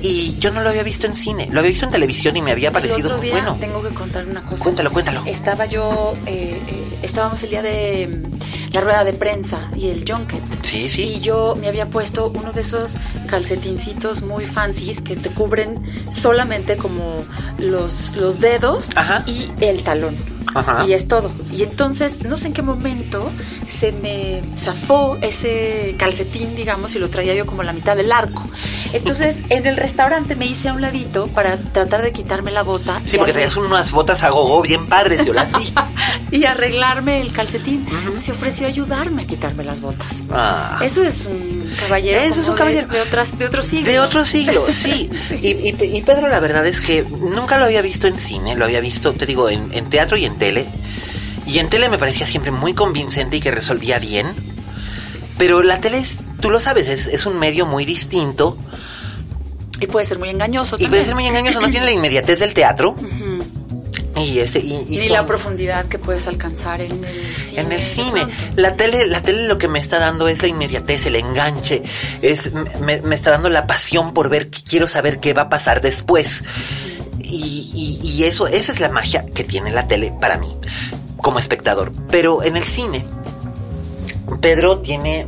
[0.00, 2.52] Y yo no lo había visto en cine, lo había visto en televisión y me
[2.52, 3.56] había parecido muy bueno.
[3.58, 4.62] tengo que contar una cosa.
[4.62, 5.22] Cuéntalo, cuéntalo.
[5.24, 8.22] Estaba yo, eh, eh, estábamos el día de
[8.72, 10.42] la rueda de prensa y el junket.
[10.62, 11.14] Sí, sí.
[11.16, 15.78] Y yo me había puesto uno de esos calcetincitos muy fancies que te cubren
[16.10, 17.24] solamente como
[17.58, 19.22] los, los dedos Ajá.
[19.26, 20.16] y el talón.
[20.54, 20.84] Ajá.
[20.86, 21.32] Y es todo.
[21.52, 23.30] Y entonces, no sé en qué momento
[23.66, 28.44] se me zafó ese calcetín, digamos, y lo traía yo como la mitad del arco.
[28.92, 33.00] Entonces, en el restaurante me hice a un ladito para tratar de quitarme la bota.
[33.04, 35.72] Sí, porque traías unas botas a gogo bien padres, yo las vi.
[36.30, 37.86] y arreglarme el calcetín.
[38.16, 40.22] Se ofreció a ayudarme a quitarme las botas.
[40.30, 40.78] Ah.
[40.82, 42.18] Eso es un caballero.
[42.18, 42.88] Eso es como un caballero.
[42.88, 43.90] De, de otras, de otro siglo.
[43.90, 45.10] De otro siglo, sí.
[45.42, 48.64] Y, y- y Pedro, la verdad es que nunca lo había visto en cine, lo
[48.64, 50.66] había visto, te digo, en, en teatro y en tele.
[51.46, 54.26] Y en tele me parecía siempre muy convincente y que resolvía bien.
[55.38, 58.56] Pero la tele, es, tú lo sabes, es, es un medio muy distinto.
[59.80, 60.90] Y puede ser muy engañoso Y también.
[60.90, 62.90] puede ser muy engañoso, no tiene la inmediatez del teatro.
[62.92, 63.23] Ujú.
[64.16, 67.60] Y y, y Ni son- la profundidad que puedes alcanzar en el cine.
[67.60, 71.06] En el cine, la tele, la tele lo que me está dando es la inmediatez,
[71.06, 71.82] el enganche,
[72.22, 75.80] es me, me está dando la pasión por ver, quiero saber qué va a pasar
[75.80, 76.44] después.
[77.20, 80.54] Y, y- y eso, esa es la magia que tiene la tele para mí,
[81.16, 81.92] como espectador.
[82.10, 83.04] Pero en el cine,
[84.40, 85.26] Pedro tiene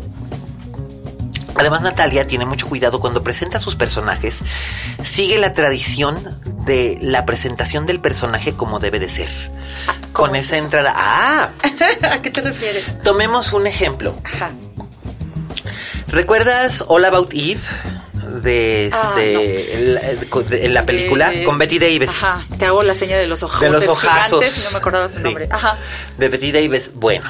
[1.58, 4.42] Además, Natalia tiene mucho cuidado cuando presenta a sus personajes.
[5.02, 6.18] Sigue la tradición
[6.66, 9.28] de la presentación del personaje como debe de ser.
[10.12, 10.92] ¿cómo Con es esa entrada.
[10.96, 11.50] ¡Ah!
[12.10, 12.84] ¿A qué te refieres?
[13.02, 14.14] Tomemos un ejemplo.
[14.24, 14.50] Ajá.
[16.08, 17.60] ¿Recuerdas All About Eve?
[18.42, 20.00] De Ah, este, la,
[20.42, 22.22] de- la película De- con Betty Davis.
[22.22, 22.44] Ajá.
[22.58, 23.60] Te hago la seña de los ojos.
[23.60, 24.40] De los ojazos.
[24.42, 25.22] Gigantes, no me acordaba su Sí.
[25.22, 25.48] nombre.
[25.50, 25.76] Ajá.
[26.18, 26.90] De Betty Davis.
[26.94, 27.24] Bueno.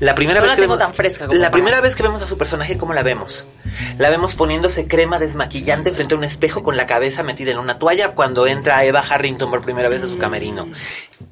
[0.00, 1.94] La primera No vez la que tengo vemos, tan fresca como La para- primera vez
[1.94, 3.46] que vemos a su personaje, ¿cómo la vemos?
[3.98, 7.78] La vemos poniéndose crema desmaquillante frente a un espejo con la cabeza metida en una
[7.78, 10.68] toalla cuando entra Eva Harrington por primera vez a su camerino.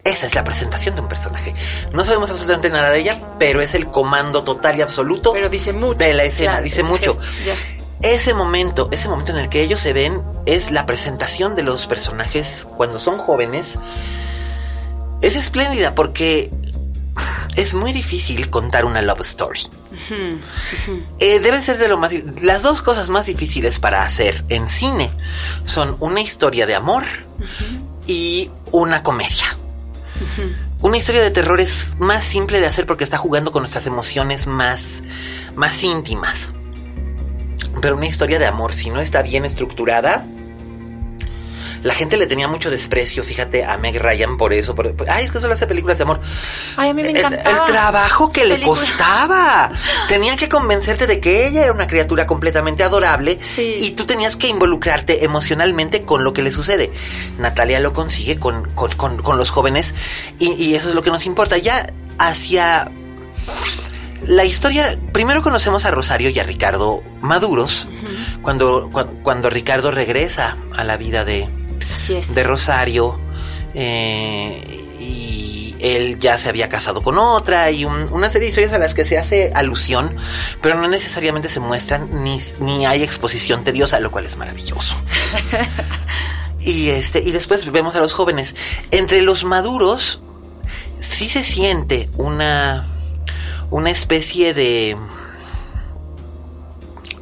[0.05, 1.55] Esa es la presentación de un personaje.
[1.93, 5.73] No sabemos absolutamente nada de ella, pero es el comando total y absoluto Pero dice
[5.73, 5.99] mucho.
[5.99, 6.53] de la escena.
[6.53, 7.19] Claro, dice ese mucho.
[7.19, 7.53] gesto.
[8.03, 11.87] Ese momento, ese momento en el que ellos se ven es la presentación de los
[11.89, 13.79] personajes cuando son jóvenes.
[15.21, 16.51] Es espléndida porque
[17.57, 19.61] es muy difícil contar una love story.
[21.19, 22.13] Eh, debe ser de lo más...
[22.41, 25.11] Las dos cosas más difíciles para hacer en cine
[25.65, 27.05] son una historia de amor
[28.07, 29.57] y una comedia.
[30.81, 34.47] Una historia de terror es más simple de hacer porque está jugando con nuestras emociones
[34.47, 35.03] más,
[35.55, 36.51] más íntimas.
[37.81, 40.25] Pero una historia de amor, si no está bien estructurada,
[41.83, 44.75] la gente le tenía mucho desprecio, fíjate, a Meg Ryan por eso.
[44.75, 46.21] por- ay, es que solo hace películas de amor.
[46.77, 47.67] Ay, a mí me encantaba.
[47.67, 49.73] El, trabajo que le costaba.
[50.09, 53.75] Tenía que convencerte de que ella era una criatura completamente adorable Sí.
[53.79, 56.91] y tú tenías que involucrarte emocionalmente con lo que le sucede.
[57.39, 59.95] Natalia lo consigue con, con- con- con los jóvenes
[60.39, 61.59] y, y eso es lo que nos importa.
[61.59, 61.87] Ya
[62.19, 62.91] hacia
[64.25, 67.89] la historia, primero conocemos a Rosario y a Ricardo maduros,
[68.41, 71.49] cuando, cuan- cuando Ricardo regresa a la vida de,
[71.93, 72.35] Así es.
[72.35, 73.19] de Rosario
[73.75, 74.63] eh,
[75.01, 78.79] y él ya se había casado con otra y un- una serie de historias a
[78.79, 80.15] las que se hace alusión,
[80.61, 84.95] pero no necesariamente se muestran ni, ni hay exposición tediosa, lo cual es maravilloso.
[86.61, 88.55] y este y después vemos a los jóvenes.
[88.93, 90.21] Entre los maduros
[91.01, 92.85] sí se siente una
[93.71, 94.97] una especie de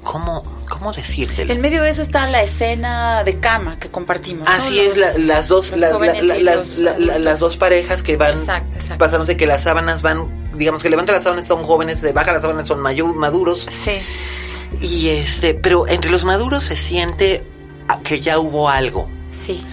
[0.03, 1.53] ¿cómo cómo decírtelo?
[1.53, 4.49] En medio de eso está la escena de cama que compartimos.
[4.49, 4.55] ¿no?
[4.55, 8.99] Así es, la- las dos, la- las, dos parejas que van Exacto, exacto.
[9.05, 12.41] pasándose que las sábanas van digamos que levanta las sábanas son jóvenes, se baja las
[12.43, 13.69] sábanas son maduros.
[13.85, 13.99] Sí.
[14.81, 17.45] Y este, pero entre los maduros se siente
[18.05, 19.11] que ya hubo algo.
[19.33, 19.65] Sí.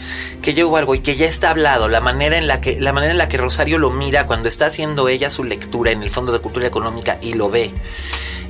[0.41, 2.93] que ya hubo algo y que ya está hablado, la manera en la que la
[2.93, 6.09] manera en la que Rosario lo mira cuando está haciendo ella su lectura en el
[6.11, 7.73] Fondo de Cultura Económica y lo ve.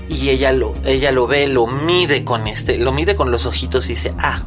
[0.10, 3.86] Y ella lo ella lo ve, lo mide con este, lo mide con los ojitos
[3.88, 4.42] y dice, "Ah."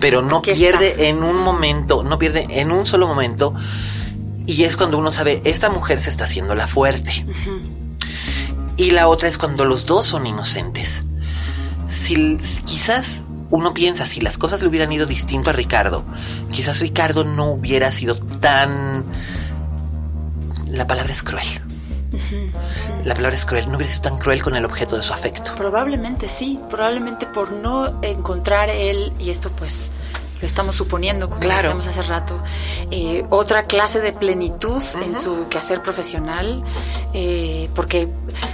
[0.00, 1.02] Pero no Aquí pierde está.
[1.04, 3.54] en un momento, no pierde en un solo momento
[4.46, 7.24] y es cuando uno sabe, esta mujer se está haciendo la fuerte.
[8.76, 11.04] Y la otra es cuando los dos son inocentes.
[11.86, 16.04] Si quizás uno piensa, si las cosas le hubieran ido distinto a Ricardo,
[16.50, 19.04] quizás Ricardo no hubiera sido tan...
[20.68, 21.46] La palabra es cruel.
[23.04, 25.54] La palabra es cruel, no hubiera sido tan cruel con el objeto de su afecto.
[25.56, 29.90] Probablemente sí, probablemente por no encontrar él, y esto pues
[30.40, 31.62] lo estamos suponiendo, como Claro.
[31.74, 32.42] decíamos hace rato,
[32.90, 36.64] eh, otra clase de plenitud en su quehacer profesional,
[37.12, 38.08] eh, porque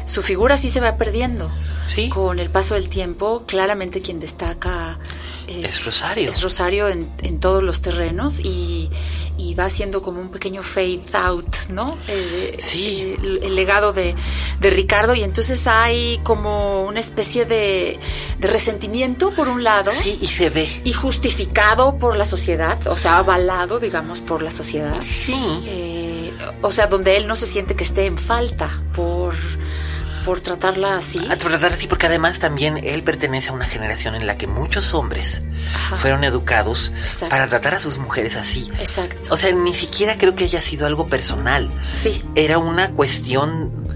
[0.05, 1.49] su figura sí se va perdiendo.
[1.85, 2.09] Sí.
[2.09, 4.99] Con el paso del tiempo, claramente quien destaca
[5.47, 6.33] Es Rosario.
[6.33, 8.91] Es Rosario en, en todos los terrenos y,
[9.39, 11.97] y va siendo como un pequeño fade out, ¿no?
[12.09, 13.17] Eh, Sí.
[13.23, 14.15] El, el legado de,
[14.61, 17.99] de Ricardo y entonces hay como una especie de,
[18.39, 19.91] de resentimiento por un lado.
[19.91, 20.69] Sí, y se ve.
[20.85, 24.97] Y justificado por la sociedad, o sea, avalado, digamos, por la sociedad.
[25.01, 25.35] Sí.
[25.67, 29.35] Eh, o sea, donde él no se siente que esté en falta por,
[30.27, 31.21] por tratarla así.
[31.31, 34.93] A tratar así, porque además también él pertenece a una generación en la que muchos
[34.93, 35.41] hombres
[35.75, 35.97] Ajá.
[35.97, 37.29] fueron educados Exacto.
[37.31, 38.69] para tratar a sus mujeres así.
[38.79, 39.33] Exacto.
[39.33, 41.71] O sea, ni siquiera creo que haya sido algo personal.
[41.95, 42.23] Sí.
[42.35, 43.87] Era una cuestión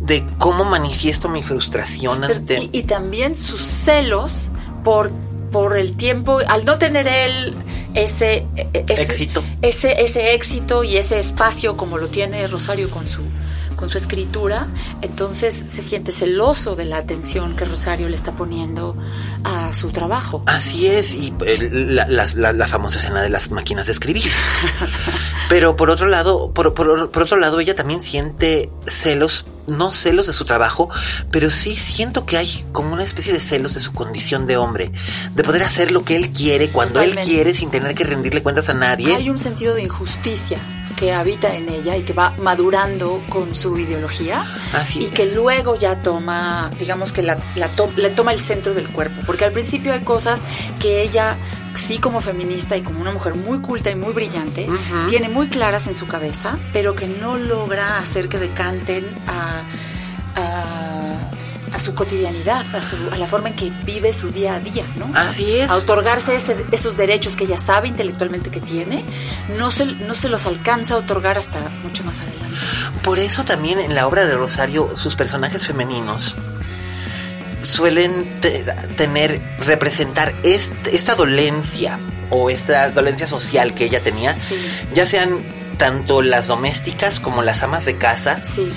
[0.00, 2.58] de cómo manifiesto mi frustración Pero- ante...
[2.64, 4.48] y, y también sus celos
[4.82, 5.12] por
[5.52, 7.54] por el tiempo al no tener él
[7.94, 9.44] ese, e- ese Éxito.
[9.62, 13.22] ese ese éxito y ese espacio como lo tiene Rosario con su
[13.74, 14.66] con su escritura
[15.02, 18.96] entonces se siente celoso de la atención que Rosario le está poniendo
[19.44, 23.86] a su trabajo Así es, y eh, la, la- la- famosa escena de las máquinas
[23.86, 24.30] de escribir.
[25.48, 30.26] Pero por otro lado, por, por- por otro lado, ella también siente celos, no celos
[30.26, 30.88] de su trabajo,
[31.30, 34.90] pero sí siento que hay como una especie de celos de su condición de hombre,
[35.34, 38.68] de poder hacer lo que él quiere cuando él quiere sin tener que rendirle cuentas
[38.70, 39.14] a nadie.
[39.14, 40.58] hay un sentido de injusticia
[40.96, 45.10] que habita en ella y que va madurando con su ideología Así y es.
[45.10, 49.22] que luego ya toma, digamos que la, la to- le toma el centro del cuerpo,
[49.26, 50.40] porque al principio hay cosas
[50.80, 51.36] que ella,
[51.74, 54.68] sí como feminista y como una mujer muy culta y muy brillante,
[55.08, 59.62] tiene muy claras en su cabeza, pero que no logra hacer que decanten a...
[60.40, 61.30] a
[61.74, 64.86] a su cotidianidad, a, su- a la forma en que vive su día a día,
[64.96, 65.10] ¿no?
[65.14, 65.68] Así es.
[65.70, 69.04] A otorgarse ese- esos derechos que ella sabe intelectualmente que tiene,
[69.58, 72.56] no se, no se los alcanza a otorgar hasta mucho más adelante.
[73.02, 76.36] Por eso también en la obra de Rosario sus personajes femeninos
[77.60, 78.64] suelen te-
[78.96, 81.98] tener, representar est- esta dolencia
[82.30, 84.54] o esta dolencia social que ella tenía, Sí.
[84.94, 85.40] ya sean
[85.78, 88.72] tanto las domésticas como las amas de casa, Sí,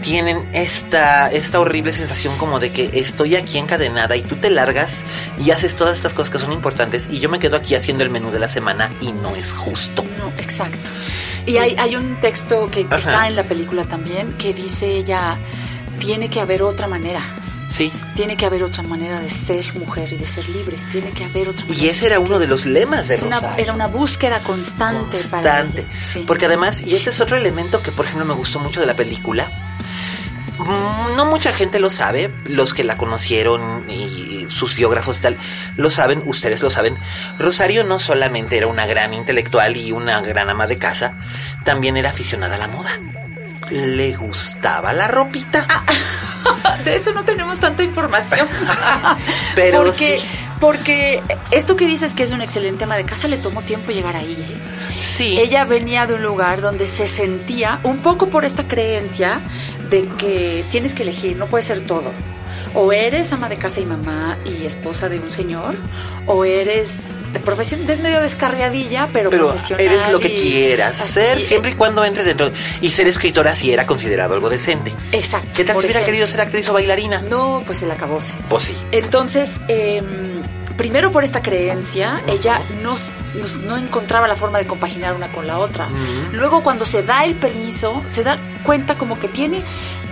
[0.00, 5.04] tienen esta, esta horrible sensación como de que estoy aquí encadenada y tú te largas
[5.38, 8.10] y haces todas estas cosas que son importantes y yo me quedo aquí haciendo el
[8.10, 10.04] menú de la semana y no es justo.
[10.18, 10.90] no, exacto.
[11.46, 12.96] Y hay, hay un texto que Ajá.
[12.96, 15.38] está en la película también que dice ella,
[15.98, 17.22] tiene que haber otra manera.
[17.68, 17.92] Sí.
[18.14, 20.78] Tiene que haber otra manera de ser mujer y de ser libre.
[20.90, 21.82] Tiene que haber otra manera.
[21.84, 23.62] Y ese era uno de los lemas de Es una- Rosario.
[23.62, 25.86] era una búsqueda constante, para constante.
[26.06, 26.24] Sí.
[26.26, 28.94] Porque además, y ese es otro elemento que por ejemplo me gustó mucho de la
[28.94, 29.52] película.
[30.58, 35.36] Mm, No mucha gente lo sabe, los que la conocieron y sus biógrafos y tal,
[35.76, 36.96] lo saben, ustedes lo saben.
[37.38, 41.14] Rosario no solamente era una gran intelectual y una gran ama de casa,
[41.64, 42.90] también era aficionada a la moda.
[43.70, 45.66] Le gustaba la ropita.
[46.84, 48.46] De eso no tenemos tanta información.
[49.54, 50.28] Pero porque, sí.
[50.60, 54.16] porque esto que dices que es un excelente ama de casa le tomó tiempo llegar
[54.16, 54.32] ahí.
[54.32, 55.02] ¿eh?
[55.02, 55.38] sí.
[55.38, 59.40] Ella venía de un lugar donde se sentía un poco por esta creencia
[59.90, 62.12] de que tienes que elegir, no puede ser todo.
[62.74, 65.74] O eres ama de casa y mamá y esposa de un señor,
[66.26, 69.84] o eres de profesión, es medio descarriadilla, pero, pero profesional.
[69.84, 72.50] eres lo que quieras así, ser, siempre y cuando entre dentro.
[72.80, 74.94] Y ser escritora sí era considerado algo decente.
[75.12, 75.48] Exacto.
[75.54, 76.06] ¿Qué tal si hubiera ejemplo.
[76.06, 77.22] querido ser actriz o bailarina?
[77.22, 78.18] No, pues se la acabó.
[78.48, 78.74] Pues sí.
[78.92, 80.02] Entonces, eh,
[80.78, 82.94] primero por esta creencia, ella no,
[83.66, 85.88] no, encontraba la forma de compaginar una con la otra.
[86.32, 89.62] Luego cuando se da el permiso, se da cuenta como que tiene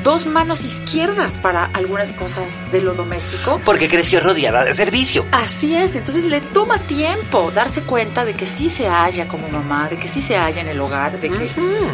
[0.02, 3.60] dos manos izquierdas para algunas cosas de lo doméstico.
[3.64, 5.24] Porque creció rodeada de servicio.
[5.30, 9.88] Así es, entonces le toma tiempo darse cuenta de que sí se halla como mamá,
[9.88, 11.48] de que sí se halla en el hogar, de que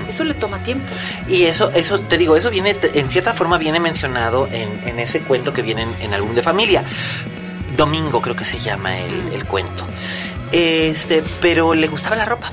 [0.08, 0.86] eso le toma tiempo.
[1.28, 5.20] Y eso, eso, te digo, eso viene, en cierta forma viene mencionado en, en ese
[5.20, 6.84] cuento que viene en, en álbum de familia.
[7.76, 9.86] Domingo creo que se llama el, el cuento.
[10.52, 12.52] Este, pero le gustaba la ropa.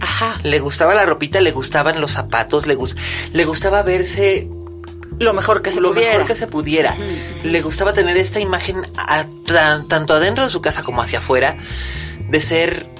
[0.00, 0.38] Ajá.
[0.42, 2.96] Le gustaba la ropita, le gustaban los zapatos, le, gus-
[3.32, 4.48] le gustaba verse
[5.18, 6.12] Lo mejor que se lo pudiera.
[6.14, 6.96] mejor que se pudiera.
[7.44, 11.56] Le gustaba tener esta imagen a- tan- tanto adentro de su casa como hacia afuera
[12.28, 12.90] de ser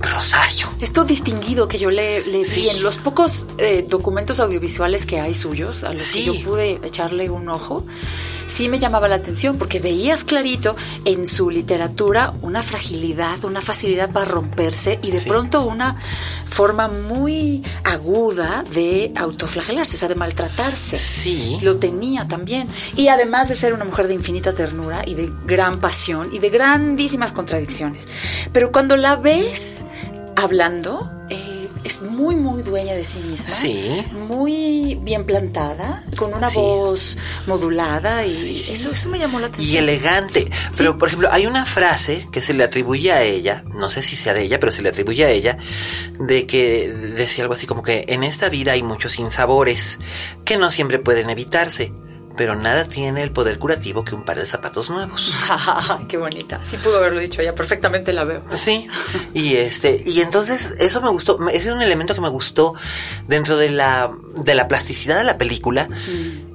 [0.00, 0.68] Rosario.
[0.80, 2.60] Esto distinguido que yo le, le Sí.
[2.62, 6.20] vi en los pocos eh, documentos audiovisuales que hay suyos, a los Sí.
[6.20, 7.84] que yo pude echarle un ojo,
[8.48, 10.74] sí me llamaba la atención porque veías clarito
[11.04, 15.28] en su literatura una fragilidad, una facilidad para romperse y de Sí.
[15.28, 15.96] pronto una
[16.48, 20.98] forma muy aguda de autoflagelarse, o sea, de maltratarse.
[20.98, 21.58] Sí.
[21.62, 22.68] Lo tenía también.
[22.96, 26.50] Y además de ser una mujer de infinita ternura y de gran pasión y de
[26.50, 28.08] grandísimas contradicciones.
[28.52, 29.76] Pero cuando la ves
[30.36, 31.57] hablando, eh,
[31.88, 33.54] es muy, muy dueña de sí misma.
[33.54, 34.04] Sí.
[34.12, 36.56] Muy bien plantada, con una Sí.
[36.56, 37.16] voz
[37.46, 38.72] modulada y Sí.
[38.72, 39.84] eso, eso me llamó la Y atención.
[39.84, 40.50] elegante.
[40.76, 44.14] Pero, por ejemplo, hay una frase que se le atribuye a ella, no sé si
[44.16, 45.58] sea de ella, pero se le atribuye a ella,
[46.20, 49.98] de que decía algo así como que en esta vida hay muchos sinsabores
[50.44, 51.92] que no siempre pueden evitarse,
[52.38, 55.34] pero nada tiene el poder curativo que un par de zapatos nuevos.
[56.08, 56.60] Qué bonita.
[56.64, 58.42] Sí pudo haberlo dicho ella, perfectamente la veo.
[58.52, 58.86] Sí,
[59.34, 62.74] y este, y entonces eso me gustó, ese es un elemento que me gustó
[63.26, 65.88] dentro de la, de la plasticidad de la película,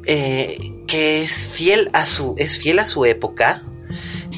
[0.05, 3.61] eh, que es fiel a su, es fiel a su época,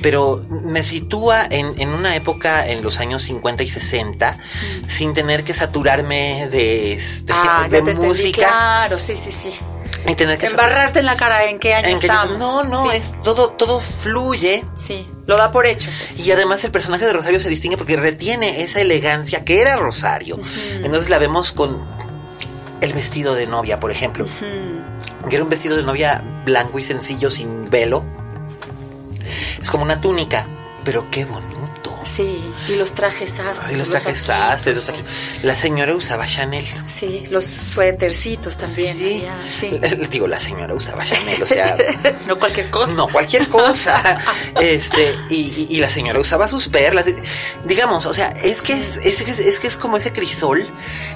[0.01, 4.39] pero me sitúa en, en una época en los años 50 y 60,
[4.87, 9.51] sin tener que saturarme de, este, Ah, de ya entendí, música claro, sí, sí, sí.
[10.07, 12.37] Y tener que Embarrarte en la cara en qué año en que estamos.
[12.37, 14.63] no, no, Sí, es todo, todo fluye.
[14.75, 15.89] Sí, lo da por hecho.
[15.97, 16.19] pues.
[16.25, 20.39] Y además el personaje de Rosario se distingue porque retiene esa elegancia que era Rosario.
[20.81, 21.83] Entonces la vemos con
[22.81, 24.27] el vestido de novia, por ejemplo.
[25.29, 28.05] Que era un vestido de novia blanco y sencillo, sin velo.
[29.59, 30.45] Es como una túnica,
[30.83, 31.55] pero qué bonito.
[32.05, 33.59] Sí, y los trajes sastres.
[33.71, 35.05] Ay, los trajes sastres, los trajes-
[35.43, 36.65] La señora usaba Chanel.
[36.85, 38.95] Sí, los suétercitos también.
[38.95, 39.79] sí, sí.
[40.11, 41.75] Digo, la señora usaba Chanel, o sea...
[42.27, 42.93] no cualquier cosa.
[42.93, 44.19] No, cualquier cosa.
[44.61, 47.05] este, y, y- y la señora usaba sus perlas.
[47.65, 50.65] Digamos, o sea, es que es, es, que es- es que es como ese crisol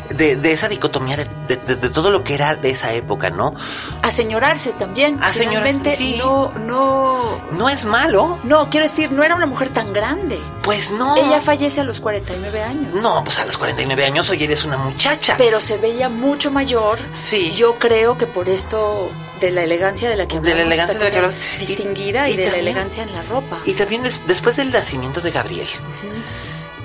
[0.09, 3.53] de, de esa dicotomía de, de- todo lo que era de esa época, ¿no?
[4.01, 5.21] Aseñorarse también.
[5.21, 6.15] Aseñorarse, sí.
[6.17, 7.41] no, no.
[7.51, 10.39] No es malo, No, quiero decir, no era una mujer tan grande.
[10.63, 11.15] pues no.
[11.17, 12.93] Ella fallece a los 49 años.
[13.01, 15.35] No, pues a los 49 años hoy eres una muchacha.
[15.37, 16.97] Pero se veía mucho mayor.
[17.21, 17.53] Sí.
[17.55, 20.73] Yo creo que por esto de la elegancia de la que De la hablamos.
[20.73, 21.37] elegancia de la que hablamos.
[21.59, 23.59] Distinguida y, y de la elegancia en la ropa.
[23.65, 25.67] Y también des- después del nacimiento de Gabriel.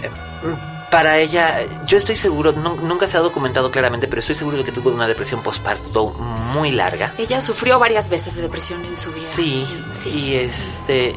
[0.02, 0.10] eh,
[0.90, 1.52] Para ella,
[1.86, 4.90] yo estoy seguro, nu- nunca se ha documentado claramente, pero estoy seguro de que tuvo
[4.90, 6.10] una depresión postparto
[6.54, 7.12] muy larga.
[7.18, 9.26] Ella sufrió varias veces de depresión en su vida.
[9.26, 9.66] Sí,
[10.00, 10.08] sí.
[10.10, 11.16] y este.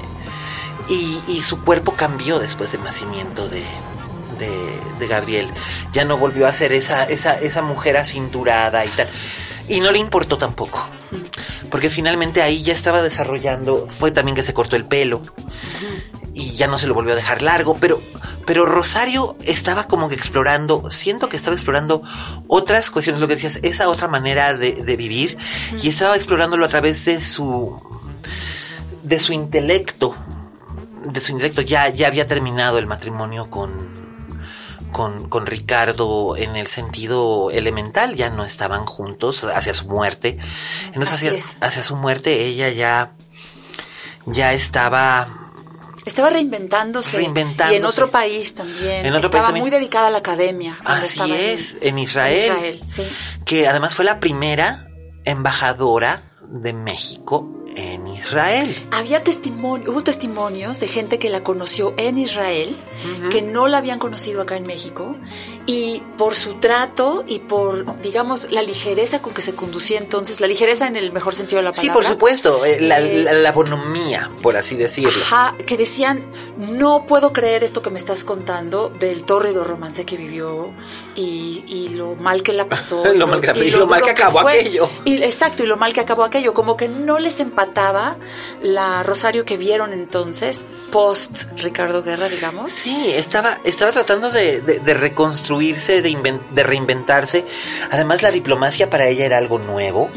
[0.90, 3.64] Y, y su cuerpo cambió después del nacimiento de,
[4.40, 5.52] de, de Gabriel.
[5.92, 9.10] Ya no volvió a ser esa, esa, esa mujer acinturada y tal.
[9.68, 10.88] Y no le importó tampoco.
[11.70, 13.88] Porque finalmente ahí ya estaba desarrollando.
[13.90, 15.22] Fue también que se cortó el pelo.
[16.34, 17.76] Y ya no se lo volvió a dejar largo.
[17.76, 18.00] Pero,
[18.46, 20.90] pero Rosario estaba como que explorando.
[20.90, 22.02] Siento que estaba explorando
[22.48, 23.20] otras cuestiones.
[23.20, 25.38] Lo que decías, esa otra manera de, de vivir.
[25.82, 27.78] Y estaba explorándolo a través de su.
[29.04, 30.16] de su intelecto.
[31.12, 31.62] De su intelecto.
[31.62, 34.08] Ya, ya había terminado el matrimonio con
[34.92, 40.38] con, con Ricardo en el sentido elemental, ya no estaban juntos hacia su muerte.
[40.88, 43.12] Entonces, hacia, su muerte, ella ya,
[44.26, 45.28] ya estaba.
[46.06, 47.18] Estaba reinventándose.
[47.18, 47.76] Reinventándose.
[47.76, 49.06] Y en otro país también.
[49.06, 49.64] En otro país estaba también.
[49.64, 50.78] muy dedicada a la academia.
[50.86, 52.54] Así es, en Israel.
[52.54, 53.04] Israel, sí.
[53.46, 54.88] Que además fue la primera
[55.26, 57.57] embajadora de México en
[58.28, 58.76] Israel.
[58.92, 62.76] Había testimonio, hubo testimonios de gente que la conoció en Israel,
[63.32, 65.16] que no la habían conocido acá en México
[65.68, 70.48] y por su trato y por, digamos, la ligereza con que se conducía entonces, la
[70.48, 71.94] ligereza en el mejor sentido de la palabra.
[71.94, 75.12] Sí, por supuesto, eh, la, Eh, la- la bonomía, por así decirlo.
[75.24, 76.22] Ajá, que decían,
[76.58, 80.74] no puedo creer esto que me estás contando del tórrido romance que vivió
[81.16, 83.04] y, y lo mal que la pasó.
[83.14, 84.90] Lo mal que la- y lo mal duro que acabó aquello.
[85.06, 86.54] Y, exacto, y lo mal que acabó aquello.
[86.54, 88.16] Como que no les empataba
[88.62, 92.72] la Rosario que vieron entonces, post Ricardo Guerra, digamos.
[92.72, 94.94] Sí, estaba, estaba tratando de, de- de
[95.58, 97.46] de, inven- de reinventarse.
[97.92, 100.10] Además, la diplomacia para ella era algo nuevo,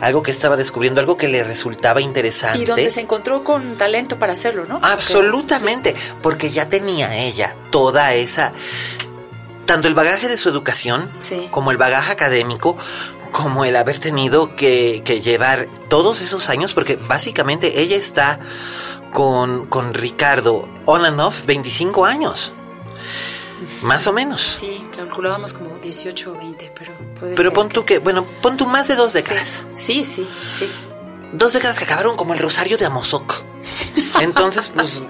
[0.00, 2.58] algo que estaba descubriendo, algo que le resultaba interesante.
[2.60, 4.80] Y donde se encontró con talento para hacerlo, ¿no?
[4.82, 8.52] Absolutamente, porque ya tenía ella toda esa,
[9.66, 11.48] tanto el bagaje de su educación, Sí.
[11.50, 12.76] como el bagaje académico,
[13.32, 18.40] como el haber tenido que, que llevar todos esos años, porque básicamente ella está
[19.12, 22.52] con, con Ricardo on and off 25 años,
[23.82, 24.40] más o menos.
[24.40, 28.56] Sí, calculábamos como 18 o 20, pero puede Pero ser pon tú que, bueno, pon
[28.56, 29.66] tú más de dos décadas.
[29.74, 30.70] Sí, sí, sí.
[31.32, 33.42] Dos décadas que acabaron como el Rosario de Amozoc.
[34.20, 35.02] Entonces, pues,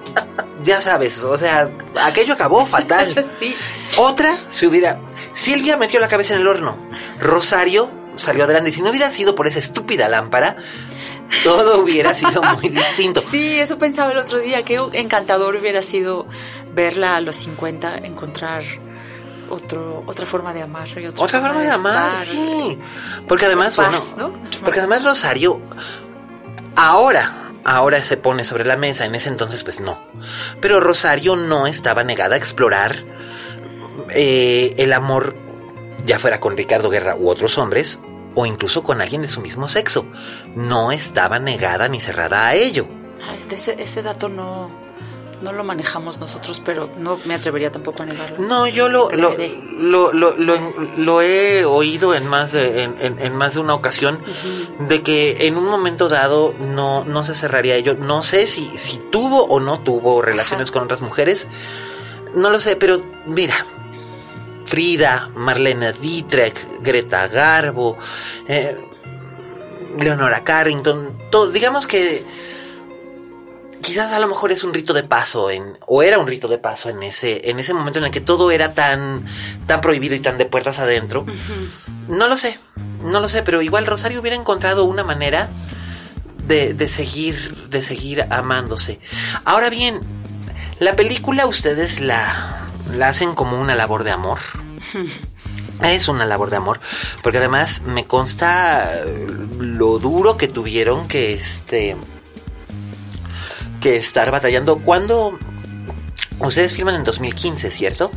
[0.62, 1.70] ya sabes, o sea,
[2.02, 3.14] aquello acabó fatal.
[3.38, 3.54] Sí.
[3.96, 5.00] Otra se hubiera.
[5.32, 6.76] Silvia metió la cabeza en el horno.
[7.20, 8.70] Rosario salió adelante.
[8.72, 10.56] Si no hubiera sido por esa estúpida lámpara,
[11.44, 13.20] todo hubiera sido muy distinto.
[13.30, 16.26] Sí, eso pensaba el otro día, qué encantador hubiera sido
[16.74, 18.62] verla a los 50, encontrar
[19.48, 22.24] otro, otra forma de amar y otra, Otra forma de amar, estar.
[22.26, 22.78] sí.
[23.26, 24.42] Porque además, Paz, bueno, ¿no?
[24.62, 25.60] Porque además Rosario
[26.76, 27.30] ahora,
[27.64, 30.00] ahora se pone sobre la mesa, en ese entonces pues no.
[30.60, 33.04] Pero Rosario no estaba negada a explorar
[34.10, 35.36] eh, el amor,
[36.06, 37.98] ya fuera con Ricardo Guerra u otros hombres,
[38.36, 40.06] o incluso con alguien de su mismo sexo.
[40.54, 42.86] No estaba negada ni cerrada a ello.
[43.28, 44.70] Ay, ese, ese dato no,
[45.42, 48.38] no lo manejamos nosotros, pero no me atrevería tampoco a negarlo.
[48.46, 49.34] No, yo lo, lo,
[50.12, 50.12] lo,
[50.96, 54.22] lo, he oído en más de, en, en- en más de una ocasión
[54.80, 57.94] de que en un momento dado no, no se cerraría ello.
[57.94, 60.72] No sé si, si tuvo o no tuvo relaciones Ajá.
[60.74, 61.46] con otras mujeres.
[62.34, 63.54] No lo sé, pero mira.
[64.66, 67.98] Frida, Marlene Dietrich, Greta Garbo,
[68.46, 68.76] eh,
[69.98, 72.24] Leonora Carrington, todo, digamos que
[73.80, 76.58] quizás a lo mejor es un rito de paso en o era un rito de
[76.58, 79.26] paso en ese en ese momento en el que todo era tan
[79.66, 81.26] tan prohibido y tan de puertas adentro.
[82.08, 82.58] No lo sé,
[83.02, 85.48] no lo sé, pero igual Rosario hubiera encontrado una manera
[86.46, 89.00] de, de seguir de seguir amándose.
[89.44, 90.00] Ahora bien,
[90.78, 94.38] la película ustedes la la hacen como una labor de amor.
[95.82, 96.78] Es una labor de amor,
[97.22, 99.02] porque además me consta
[99.58, 101.96] lo duro que tuvieron que este
[103.80, 104.78] que estar batallando.
[104.78, 105.38] ¿Cuándo?
[106.38, 108.10] Ustedes filman en 2015, ¿cierto?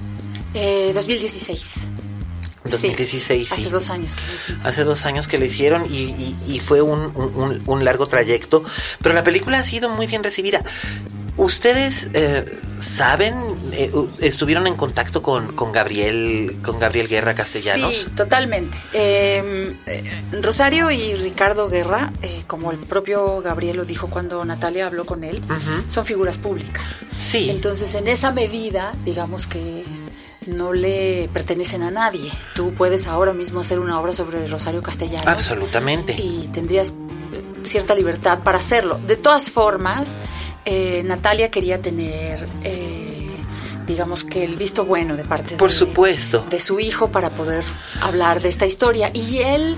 [0.54, 1.88] Eh, 2016.
[2.66, 3.62] 2016, Sí, sí.
[3.62, 4.66] Hace dos años que lo hicimos.
[4.66, 8.64] Hace dos años que lo hicieron y, y- y fue un, un- un largo trayecto,
[9.02, 10.64] pero la película ha sido muy bien recibida.
[11.36, 12.46] ¿Ustedes eh,
[12.80, 13.34] saben,
[13.72, 17.96] eh, estuvieron en contacto con, con Gabriel, con Gabriel Guerra Castellanos?
[17.96, 18.78] Sí, totalmente.
[18.94, 22.14] Eh, eh, Rosario y Ricardo Guerra,
[22.46, 25.44] como el propio Gabriel lo dijo cuando Natalia habló con él,
[25.88, 26.98] son figuras públicas.
[27.18, 27.50] Sí.
[27.50, 29.84] Entonces, en esa medida, digamos que
[30.46, 32.32] no le pertenecen a nadie.
[32.56, 35.28] Tú puedes ahora mismo hacer una obra sobre Rosario Castellanos.
[35.28, 36.14] Absolutamente.
[36.14, 36.94] Y tendrías
[37.64, 38.98] cierta libertad para hacerlo.
[39.08, 40.18] De todas formas,
[40.66, 43.20] eh, Natalia quería tener, eh,
[43.86, 46.46] digamos que el visto bueno de parte Por de, supuesto.
[46.50, 47.66] de su hijo para poder
[48.02, 49.12] hablar de esta historia.
[49.14, 49.78] Y él,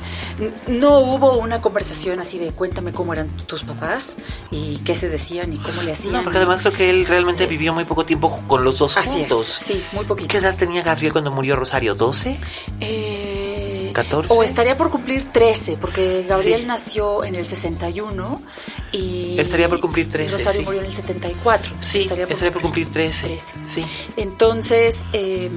[0.67, 4.15] no hubo una conversación así de cuéntame cómo eran tus papás
[4.51, 6.13] y qué se decían y cómo le hacían.
[6.13, 9.09] No, porque además creo que él realmente vivió muy poco tiempo con los dos Así
[9.09, 9.47] es, juntos.
[9.61, 10.27] sí, muy poquito.
[10.29, 11.97] ¿Qué edad tenía Gabriel cuando murió Rosario?
[11.97, 12.37] ¿12?
[12.81, 13.54] Eh,
[13.95, 14.33] 14.
[14.33, 16.65] O estaría por cumplir 13, porque Gabriel Sí.
[16.67, 18.41] nació en el 61
[18.91, 19.39] y...
[19.39, 20.65] Estaría por cumplir 13, Rosario sí.
[20.65, 21.73] murió en el 74.
[21.79, 23.27] Sí, estaría por, cumplir 13.
[23.27, 23.53] 13.
[23.63, 23.85] Sí.
[24.17, 25.49] Entonces, eh,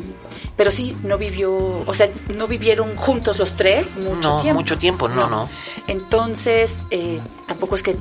[0.57, 1.53] pero sí, no vivió,
[1.85, 4.61] o sea, no vivieron juntos los tres mucho No, tiempo.
[4.61, 5.49] mucho tiempo, no, no.
[5.87, 7.97] Entonces, eh, tampoco es que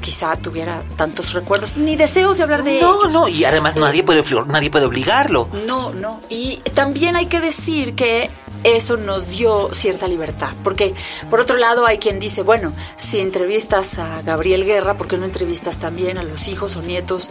[0.00, 3.12] quizá tuviera tantos recuerdos ni deseos de hablar de No, ellos.
[3.12, 5.48] no, y además nadie puede, nadie puede obligarlo.
[5.66, 6.20] No, no.
[6.28, 8.30] Y también hay que decir que
[8.64, 10.50] eso nos dio cierta libertad.
[10.64, 10.94] Porque,
[11.30, 15.24] por otro lado, hay quien dice, bueno, si entrevistas a Gabriel Guerra, ¿por qué no
[15.24, 17.30] entrevistas también a los hijos o nietos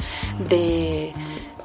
[0.49, 1.13] de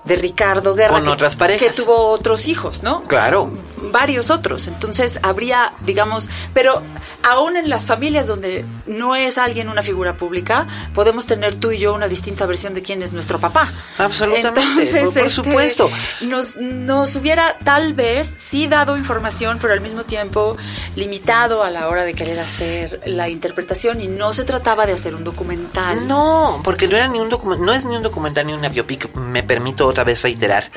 [0.05, 0.95] de Ricardo Guerra.
[0.95, 1.77] Con que- otras parejas.
[1.77, 3.05] Que tuvo otros hijos, ¿no?
[3.05, 3.53] Claro.
[3.91, 4.67] Varios otros.
[4.69, 6.83] Entonces habría, digamos, pero
[7.23, 11.79] aún en las familias donde no es alguien una figura pública, podemos tener tú y
[11.79, 13.73] yo una distinta versión de quién es nuestro papá.
[13.99, 15.91] Absolutamente, por- por supuesto.
[16.23, 20.57] Nos, nos hubiera tal vez sí dado información, pero al mismo tiempo
[20.97, 25.15] limitado a la hora de querer hacer la interpretación y no se trataba de hacer
[25.15, 26.07] un documental.
[26.09, 29.43] No, porque no era ni un no es ni un documental ni una biopic, me
[29.43, 30.71] permito otra vez reiterar.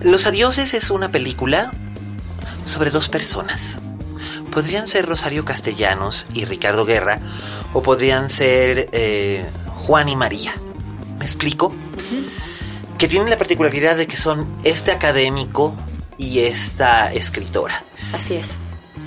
[0.00, 1.72] Los Adioses es una película
[2.66, 3.78] sobre dos personas.
[4.50, 7.20] Podrían ser Rosario Castellanos y Ricardo Guerra,
[7.72, 9.46] o podrían ser eh,
[9.80, 10.54] Juan y María.
[11.18, 11.74] ¿Me explico?
[12.98, 15.74] Que tienen la particularidad de que son este académico
[16.18, 17.84] y esta escritora.
[18.12, 18.58] Así es.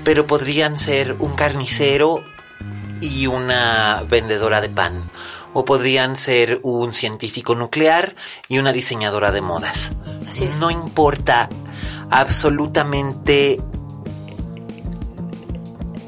[0.03, 2.23] pero podrían ser un carnicero
[3.01, 4.93] y una vendedora de pan.
[5.53, 8.15] O podrían ser un científico nuclear
[8.47, 9.91] y una diseñadora de modas.
[10.27, 10.59] Así es.
[10.59, 11.49] No importa
[12.09, 13.59] absolutamente...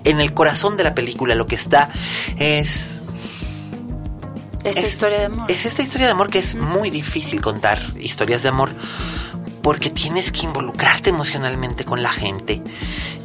[0.03, 1.89] En el corazón de la película lo que está
[2.37, 3.01] es...
[4.63, 5.51] Esta es- historia de amor.
[5.51, 8.75] Es esta historia de amor que es muy difícil contar historias de amor
[9.61, 12.63] porque tienes que involucrarte emocionalmente con la gente.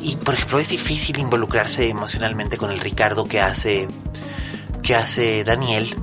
[0.02, 3.88] Y por ejemplo, es difícil involucrarse emocionalmente con el Ricardo que hace
[4.82, 5.96] que hace Daniel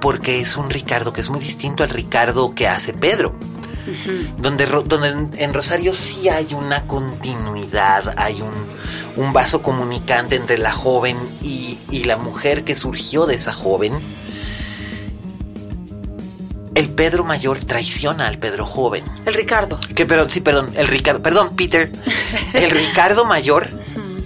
[0.00, 3.34] porque es un Ricardo que es muy distinto al Ricardo que hace Pedro.
[4.38, 8.52] Donde, donde en, en Rosario sí hay una continuidad, hay un,
[9.16, 13.92] un vaso comunicante entre la joven y, y la mujer que surgió de esa joven.
[16.74, 19.04] El Pedro mayor traiciona al Pedro joven.
[19.26, 19.78] El Ricardo.
[19.94, 21.92] Que, perdón, sí, perdón, el Ricardo, perdón, Peter.
[22.54, 23.68] El Ricardo mayor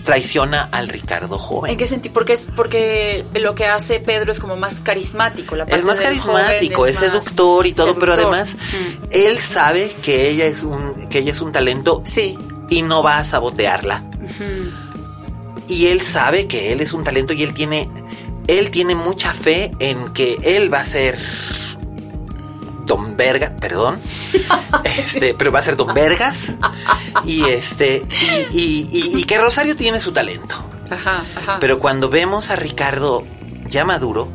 [0.05, 1.72] traiciona al Ricardo joven.
[1.72, 2.12] ¿En qué sentido?
[2.12, 5.57] Porque es porque lo que hace Pedro es como más carismático.
[5.57, 9.05] La Es parte más del carismático, joven es más seductor y todo, pero además Mm.
[9.12, 12.38] él sabe que ella es un que ella es un talento Sí.
[12.70, 14.02] y no va a sabotearla.
[15.68, 17.88] Y él sabe que él es un talento y él tiene
[18.46, 21.18] él tiene mucha fe en que él va a ser
[22.87, 23.99] Don Verga, perdón.
[24.85, 26.55] Este, pero va a ser Don Vergas.
[27.24, 28.03] Y este,
[28.53, 30.57] y, y- y- y que Rosario tiene su talento.
[30.91, 31.57] Ajá, ajá.
[31.61, 33.24] Pero cuando vemos a Ricardo
[33.66, 34.30] ya maduro,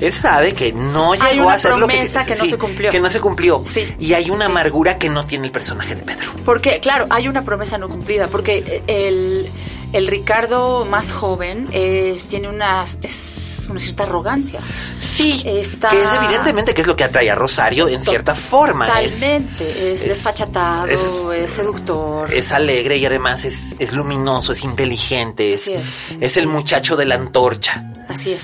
[0.00, 2.58] él sabe que no llegó Hay una a ser lo que promesa que no se
[2.58, 2.90] cumplió.
[2.90, 3.62] Que no se cumplió.
[3.64, 4.50] Sí, y hay una sí.
[4.50, 6.32] amargura que no tiene el personaje de Pedro.
[6.44, 9.48] Porque, claro, hay una promesa no cumplida, porque el,
[9.92, 14.60] el Ricardo más joven es, tiene una, es una cierta arrogancia.
[14.98, 18.86] Sí, Está- que es evidentemente que es lo que atrae a Rosario en cierta forma.
[18.86, 19.92] Totalmente.
[19.92, 22.32] Es, es- desfachatado, es- es, seductor.
[22.32, 27.92] es alegre y además es, es luminoso, es inteligente, es, el muchacho de la antorcha.
[28.08, 28.42] Así es.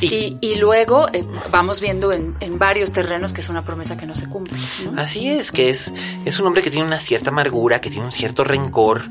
[0.00, 4.04] Y- Y, luego eh, vamos viendo en, en varios terrenos que es una promesa que
[4.06, 4.58] no se cumple.
[4.90, 5.00] ¿no?
[5.00, 5.92] Así es, que es,
[6.24, 9.04] es un hombre que tiene una cierta amargura, que tiene un cierto rencor.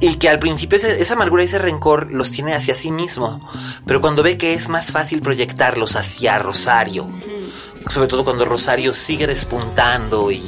[0.00, 3.46] Y que al principio ese- esa amargura y ese rencor los tiene hacia sí mismo.
[3.86, 7.06] Pero cuando ve que es más fácil proyectarlos hacia Rosario.
[7.86, 10.42] Sobre todo cuando Rosario sigue despuntando y,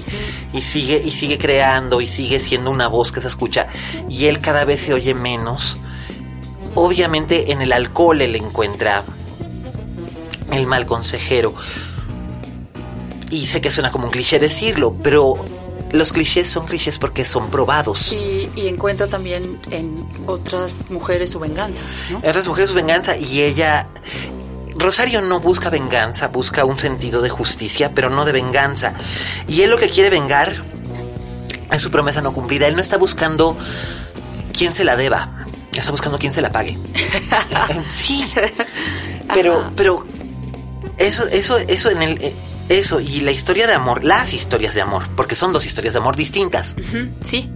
[0.52, 3.68] y sigue, y sigue creando y sigue siendo una voz que se escucha.
[4.08, 5.76] Y él cada vez se oye menos.
[6.74, 9.02] Obviamente en el alcohol él encuentra
[10.52, 11.54] el mal consejero.
[13.30, 15.34] Y sé que suena como un cliché decirlo, pero
[15.92, 18.12] los clichés son clichés porque son probados.
[18.12, 21.82] Y, y encuentra también en otras mujeres su venganza.
[22.10, 22.18] ¿no?
[22.22, 23.88] En otras mujeres su venganza y ella...
[24.74, 28.94] Rosario no busca venganza, busca un sentido de justicia, pero no de venganza.
[29.46, 30.50] Y él lo que quiere vengar
[31.70, 32.66] es su promesa no cumplida.
[32.66, 33.56] Él no está buscando
[34.56, 36.78] quién se la deba, está buscando quién se la pague.
[37.90, 38.24] sí,
[39.34, 39.72] pero, Ajá.
[39.76, 40.06] pero
[40.98, 42.34] eso, eso, eso en el,
[42.78, 46.00] eso y la historia de amor, las historias de amor, porque son dos historias de
[46.00, 46.74] amor distintas.
[47.24, 47.50] Sí,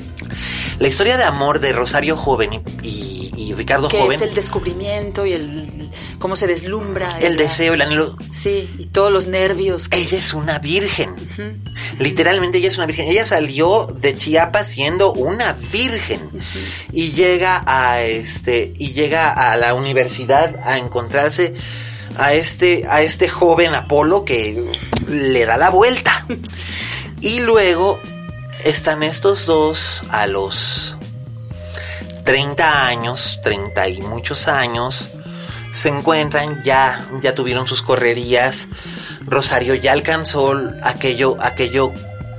[0.79, 4.35] La historia de amor de Rosario joven y, y- y Ricardo que joven, es el
[4.35, 7.09] descubrimiento y el cómo se deslumbra.
[7.21, 7.45] el ella.
[7.45, 8.17] deseo, el anhelo.
[8.31, 9.89] Sí, y todos los nervios.
[9.89, 11.11] que- Ella es una virgen.
[11.99, 13.09] Literalmente ella es una virgen.
[13.09, 16.29] Ella salió de Chiapas siendo una virgen.
[16.93, 18.73] Y llega a este.
[18.79, 21.55] Y llega a la universidad a encontrarse
[22.19, 22.85] a este.
[22.89, 24.65] a este joven Apolo que
[25.09, 26.27] le da la vuelta.
[27.21, 27.99] Y luego
[28.65, 30.97] están estos dos a los
[32.25, 35.11] 30 años, 30 y muchos años,
[35.73, 38.69] se encuentran, ya, ya tuvieron sus correrías.
[39.27, 41.93] Rosario ya alcanzó aquello, aquello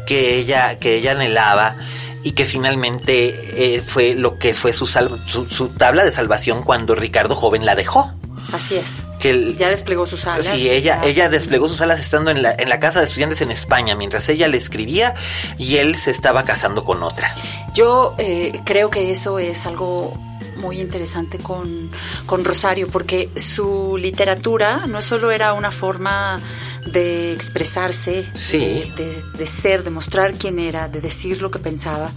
[0.05, 1.75] que ella, que ella anhelaba
[2.23, 7.35] y que finalmente eh, fue lo que fue su, su tabla de salvación cuando Ricardo
[7.35, 8.16] joven la dejó.
[8.53, 9.03] Así es.
[9.19, 10.47] Que el- ya desplegó sus alas.
[10.47, 13.41] Sí, ella, ya- ella desplegó sus alas estando en la, en la casa de estudiantes
[13.41, 15.15] en España, mientras ella le escribía
[15.57, 17.35] y él se estaba casando con otra.
[17.73, 20.13] Yo eh, creo que eso es algo
[20.57, 21.89] muy interesante con,
[22.25, 26.39] con Rosario, porque su literatura no solo era una forma
[26.85, 28.57] de expresarse, Sí.
[28.57, 32.11] de, de- de ser, de mostrar quién era, de decir lo que pensaba,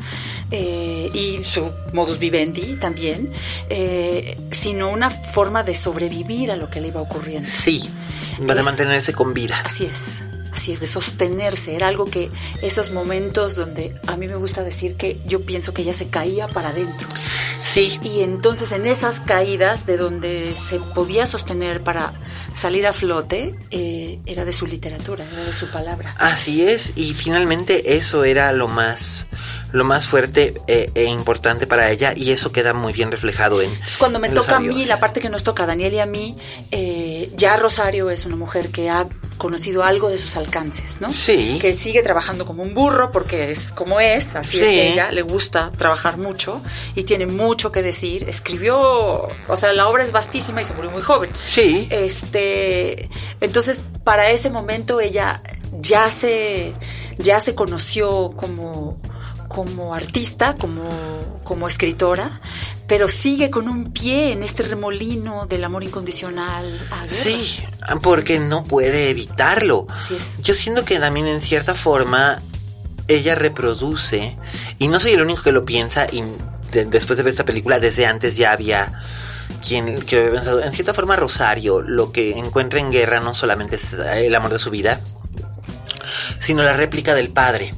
[0.50, 3.30] eh, y su modus vivendi también,
[3.68, 7.48] eh, sino una forma de sobrevivir a lo que le iba ocurriendo.
[7.48, 7.88] Sí,
[8.38, 9.60] de Es- mantenerse con vida.
[9.64, 10.22] Así es,
[10.52, 11.74] así es, de sostenerse.
[11.74, 12.30] Era algo que
[12.62, 16.48] esos momentos donde a mí me gusta decir que yo pienso que ella se caía
[16.48, 17.08] para adentro.
[17.62, 22.12] Sí, Y entonces en esas caídas de donde se podía sostener para
[22.54, 26.14] salir a flote, eh, era de su literatura, era de su palabra.
[26.18, 26.92] así es.
[26.96, 29.28] Y finalmente eso era lo más,
[29.72, 33.70] lo más fuerte eh, e importante para ella y eso queda muy bien reflejado en.
[33.70, 35.98] Entonces, cuando me en toca a mí, la parte que nos toca a Daniel y
[36.00, 36.36] a mí,
[36.70, 39.06] eh, ya Rosario es una mujer que ha
[39.38, 41.12] conocido algo de sus alcances, ¿no?
[41.12, 41.58] Sí.
[41.60, 44.64] Que sigue trabajando como un burro porque es como es, así Sí.
[44.64, 46.60] es ella, le gusta trabajar mucho
[46.94, 48.28] y tiene mucho que decir.
[48.28, 51.30] Escribió, o sea, la obra es vastísima y se murió muy joven.
[51.44, 51.88] Sí.
[51.90, 53.08] Este,
[53.40, 55.42] entonces, para ese momento ella
[55.80, 56.74] ya se,
[57.18, 59.00] ya se conoció como,
[59.50, 60.82] como artista, como,
[61.42, 62.30] como escritora,
[62.86, 67.04] pero sigue con un pie en este remolino del amor incondicional a.
[67.12, 67.58] Sí,
[68.00, 69.88] porque no puede evitarlo.
[69.90, 70.38] Así es.
[70.40, 72.40] Yo siento que también en cierta forma
[73.08, 74.36] ella reproduce,
[74.78, 76.22] y no soy el único que lo piensa, y
[76.70, 79.02] de- después de ver esta película, desde antes ya había
[79.66, 83.74] quien que había pensado, en cierta forma Rosario lo que encuentra en guerra no solamente
[83.74, 85.00] es el amor de su vida,
[86.38, 87.74] sino la réplica del padre.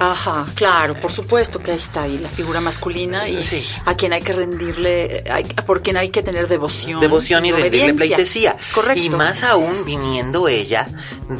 [0.00, 3.66] Ajá, claro, por supuesto que ahí está ahí la figura masculina y Sí.
[3.84, 7.00] a quien hay que rendirle, hay- por quien hay que tener devoción.
[7.00, 8.56] devoción y rendirle pleitesía.
[8.60, 9.02] Es correcto.
[9.02, 10.86] Y más aún viniendo ella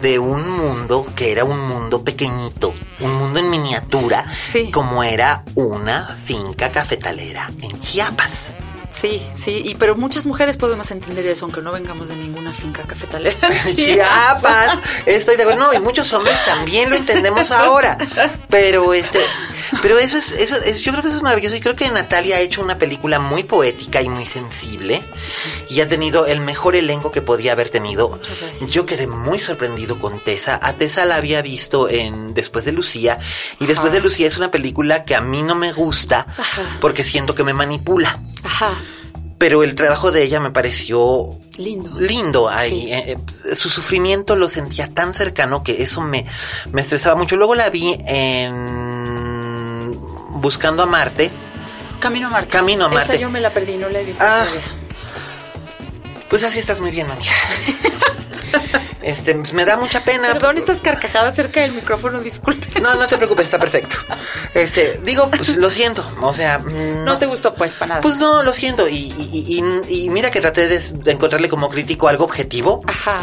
[0.03, 4.73] de un mundo que era un mundo pequeñito, un mundo en miniatura, Sí.
[4.73, 8.53] como era una finca cafetalera en Chiapas.
[8.91, 12.83] Sí, sí, y pero muchas mujeres podemos entender eso, aunque no vengamos de ninguna finca
[12.83, 13.37] cafetalera.
[13.75, 15.67] Chiapas, estoy de acuerdo.
[15.67, 17.97] No, y muchos hombres también lo entendemos ahora.
[18.49, 19.21] Pero este,
[19.83, 21.55] pero eso es, eso es, yo creo que eso es maravilloso.
[21.55, 25.03] Y creo que Natalia ha hecho una película muy poética y muy sensible.
[25.69, 28.19] Y ha tenido el mejor elenco que podía haber tenido.
[28.69, 30.59] Yo quedé muy sorprendido con Tessa.
[30.63, 33.19] A Tessa la había visto en Después de Lucía.
[33.61, 36.63] Y Después de Lucía es una película que a mí no me gusta Ajá.
[36.81, 38.21] porque siento que me manipula.
[38.45, 38.71] Ajá,
[39.39, 41.99] Pero el trabajo de ella me pareció lindo.
[42.01, 42.71] lindo ahí.
[42.71, 42.93] Sí.
[42.93, 46.27] eh, eh, su sufrimiento lo sentía tan cercano que eso me,
[46.73, 47.37] me estresaba mucho.
[47.37, 49.97] Luego la vi en
[50.41, 51.31] Buscando a Marte.
[52.01, 52.51] Camino a Marte.
[52.51, 53.13] Camino a Marte.
[53.13, 54.45] Esa yo me la perdí, no la he visto Ah.
[56.29, 57.33] Pues así estás muy bien, amiga.
[59.03, 60.33] Este, pues, me da mucha pena.
[60.33, 62.81] Perdón, estas carcajadas cerca del micrófono, disculpe.
[62.81, 63.97] No, no te preocupes, está perfecto.
[64.55, 66.05] Este, digo, pues lo siento.
[66.21, 68.01] O sea, mm, No te gustó, pues, para nada.
[68.01, 68.89] Pues no, lo siento.
[68.89, 72.83] Y, y- y- y mira que traté de, de encontrarle como crítico algo objetivo.
[72.87, 73.19] Ajá.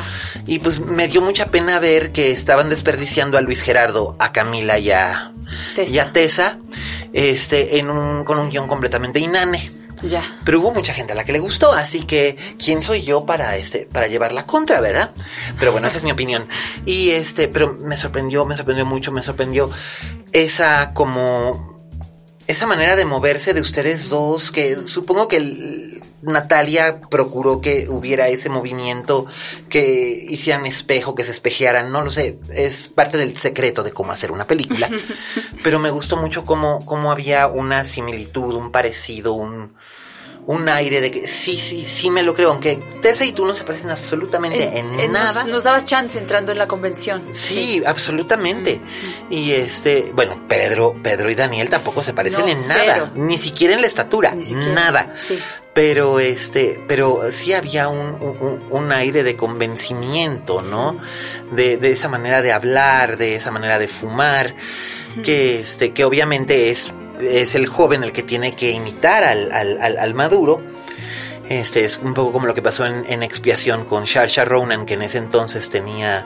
[0.48, 4.78] Y pues me dio mucha pena ver que estaban desperdiciando a Luis Gerardo, a Camila
[4.80, 5.32] y a
[5.76, 5.92] Tessa.
[5.94, 6.60] y a Tessa,
[7.14, 9.72] este, en un, con un guion completamente inane.
[10.02, 10.24] Ya.
[10.44, 13.58] Pero hubo mucha gente a la que le gustó, así que ¿quién soy yo para
[13.58, 15.12] este, para llevar la contra, verdad?
[15.60, 16.48] Pero bueno, esa es mi opinión.
[16.86, 19.70] Y este, pero me sorprendió, me sorprendió mucho, me sorprendió
[20.32, 21.76] esa como
[22.48, 25.95] esa manera de moverse de ustedes dos, que supongo que
[26.26, 29.26] Natalia procuró que hubiera ese movimiento,
[29.70, 34.12] que hicieran espejo, que se espejearan, no lo sé, es parte del secreto de cómo
[34.12, 34.90] hacer una película.
[35.64, 39.74] Pero me gustó mucho cómo, cómo había una similitud, un parecido, un,
[40.48, 43.56] un aire de que sí, sí, sí me lo creo, aunque Tessa y tú no
[43.56, 45.42] se parecen absolutamente en, Eh, nada.
[45.44, 47.24] Nos, nos dabas chance entrando en la convención.
[47.34, 48.80] Sí, absolutamente.
[49.30, 53.10] Y este, bueno, Pedro, Pedro y Daniel tampoco se parecen No, en nada, cero.
[53.16, 55.14] ni siquiera en la estatura, Ni nada.
[55.18, 55.40] sí.
[55.74, 60.98] Pero este, pero sí había un, un- un aire de convencimiento, ¿no?
[61.52, 64.56] De, de esa manera de hablar, de esa manera de fumar,
[65.24, 66.92] que este, que obviamente es,
[67.22, 70.62] es el joven el que tiene que imitar al, al, al- maduro.
[71.50, 75.04] Este es un poco como lo que pasó en, Expiación con Saoirse Ronan, que en
[75.04, 76.26] ese entonces tenía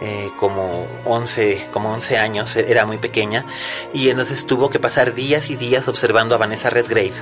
[0.00, 3.44] eh, como 11, como 11 años, era muy pequeña,
[3.92, 7.12] y entonces tuvo que pasar días y días observando a Vanessa Redgrave,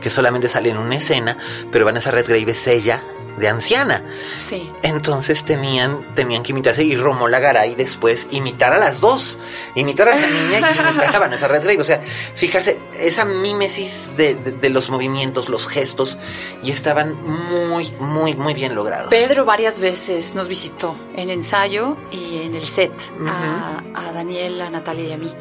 [0.00, 1.36] que solamente sale en una escena,
[1.72, 3.02] pero Vanessa Redgrave es ella
[3.36, 4.04] de anciana.
[4.38, 4.70] Sí.
[4.82, 9.38] Entonces tenían, tenían que imitarse y Romola Garay después imitar a las dos,
[9.74, 11.80] imitar a la niña y imitar a Vanessa Redgrave.
[11.80, 16.18] O sea, fijarse, esa mímesis de, de- de los movimientos, los gestos
[16.62, 19.08] y esta estaban muy, muy, muy bien logrados.
[19.08, 22.92] Pedro varias veces nos visitó en ensayo y en el set
[23.26, 25.32] a, a Daniel, a Natalia y a mí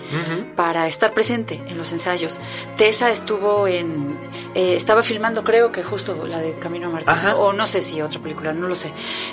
[0.55, 2.39] para estar presente en los ensayos.
[2.77, 4.17] Tessa estuvo en,
[4.55, 7.35] eh, estaba filmando creo que justo la de Camino a Martín Ajá.
[7.35, 8.91] o no sé si otra película, no lo sé.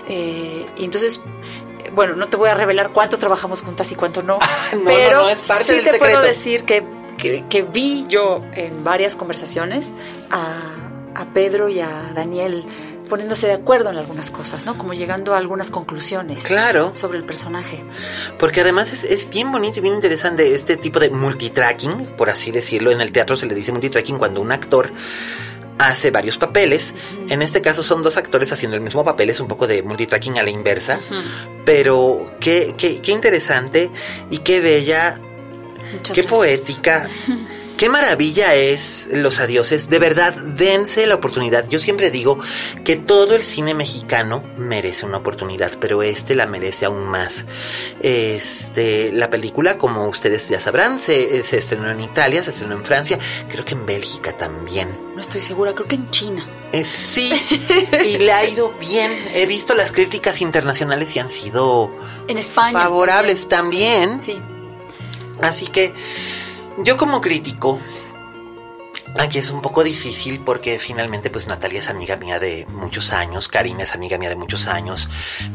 [0.09, 1.21] Eh, y entonces
[1.85, 4.39] eh, bueno, no te voy a revelar cuánto trabajamos juntas y cuánto no,
[4.73, 6.85] no, pero no, no, es parte sí del te puedo decir que,
[7.17, 9.95] que, que vi yo en varias conversaciones
[10.31, 10.61] a,
[11.15, 12.65] a Pedro y a Daniel
[13.09, 14.77] poniéndose de acuerdo en algunas cosas, ¿no?
[14.79, 16.93] Como llegando a algunas conclusiones Claro.
[16.95, 17.83] sobre el personaje.
[18.39, 22.51] Porque además es, es bien bonito y bien interesante este tipo de multitracking, por así
[22.51, 22.91] decirlo.
[22.91, 24.93] En el teatro se le dice multitracking cuando un actor
[25.79, 26.95] hace varios papeles.
[27.29, 30.39] En este caso son dos actores haciendo el mismo papel, es un poco de multitracking
[30.39, 30.99] a la inversa.
[31.65, 33.91] Pero qué, qué, qué interesante
[34.31, 35.15] y qué bella,
[35.93, 36.27] Muchas qué gracias.
[36.27, 37.09] poética.
[37.79, 39.89] Qué maravilla es Los Adioses.
[39.89, 41.69] De verdad, dense la oportunidad.
[41.69, 42.37] Yo siempre digo
[42.85, 47.47] que todo el cine mexicano merece una oportunidad, pero este la merece aún más.
[48.01, 52.85] Este, la película, como ustedes ya sabrán, se, se estrenó en Italia, se estrenó en
[52.85, 53.17] Francia,
[53.49, 54.89] creo que en Bélgica también.
[55.15, 56.45] No estoy segura, creo que en China.
[56.73, 57.33] Eh, sí,
[58.05, 59.13] y le ha ido bien.
[59.35, 61.93] He visto las críticas internacionales y han sido
[62.27, 62.73] En España.
[62.73, 64.21] favorables también.
[64.21, 64.43] Sí.
[65.41, 65.95] Así que
[66.85, 67.79] yo como crítico,
[69.19, 73.49] aquí es un poco difícil porque finalmente pues Natalia es amiga mía de muchos años,
[73.49, 75.09] Karina es amiga mía de muchos años,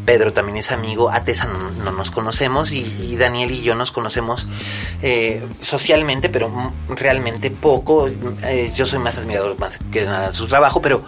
[0.06, 3.92] Pedro también es amigo, a Tessa no, no nos conocemos y, Daniel y yo nos
[3.92, 4.48] conocemos
[5.02, 8.08] eh, socialmente, pero realmente poco.
[8.08, 11.06] Eh, yo soy más admirador más que nada de su trabajo, pero,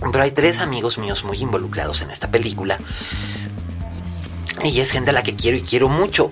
[0.00, 2.78] pero hay tres amigos míos muy involucrados en esta película.
[4.62, 6.30] Y es gente a la que quiero y quiero mucho.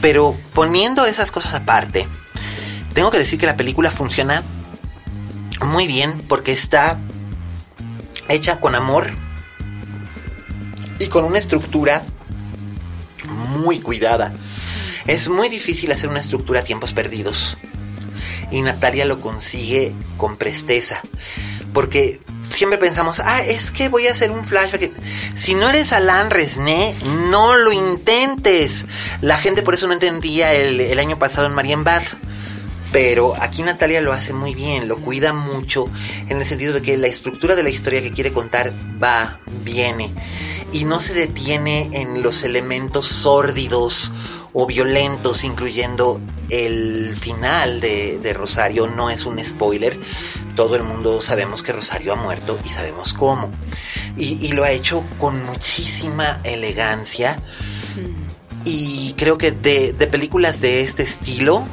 [0.00, 2.08] Pero poniendo esas cosas aparte,
[2.94, 4.42] tengo que decir que la película funciona
[5.66, 6.98] muy bien porque está
[8.28, 9.10] hecha con amor
[10.98, 12.02] y con una estructura
[13.28, 14.32] muy cuidada.
[15.06, 17.56] Es muy difícil hacer una estructura a tiempos perdidos.
[18.50, 21.00] Y Natalia lo consigue con presteza.
[21.72, 24.90] Porque siempre pensamos, ah, es que voy a hacer un flashback.
[25.34, 26.94] Si no eres Alan Resné,
[27.30, 28.86] no lo intentes.
[29.20, 32.02] La gente por eso no entendía el, año pasado en Marian Bad.
[32.92, 35.88] Pero aquí Natalia lo hace muy bien, lo cuida mucho,
[36.28, 40.12] en el sentido de que la estructura de la historia que quiere contar va, viene,
[40.72, 44.12] y no se detiene en los elementos sórdidos
[44.52, 49.96] o violentos, incluyendo el final de Rosario, no es un spoiler,
[50.54, 53.50] todo el mundo sabemos que Rosario ha muerto y sabemos cómo,
[54.16, 57.40] y, y lo ha hecho con muchísima elegancia,
[58.64, 61.64] y creo que de, de películas de este estilo,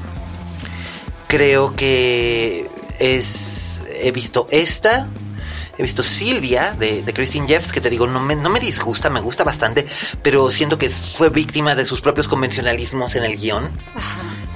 [1.28, 2.70] creo que
[3.00, 5.08] es he visto esta
[5.78, 9.10] he visto Silvia de, de Christine Jeffs que te digo no me, no me disgusta
[9.10, 9.86] me gusta bastante
[10.24, 13.70] pero siento que fue víctima de sus propios convencionalismos en el guion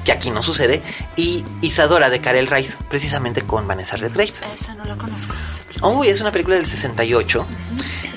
[0.06, 0.82] que aquí no sucede
[1.16, 5.34] y Isadora de Karel Rice precisamente con Vanessa Redgrave Esa no la conozco.
[5.82, 7.46] Uy, es una película del 68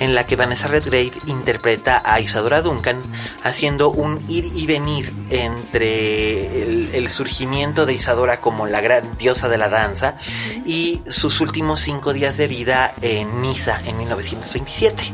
[0.01, 3.03] en la que Vanessa Redgrave interpreta a Isadora Duncan
[3.43, 9.49] haciendo un ir y venir entre el, el surgimiento de Isadora como la gran diosa
[9.49, 10.17] de la danza
[10.65, 15.13] y sus últimos cinco días de vida en Niza en 1927.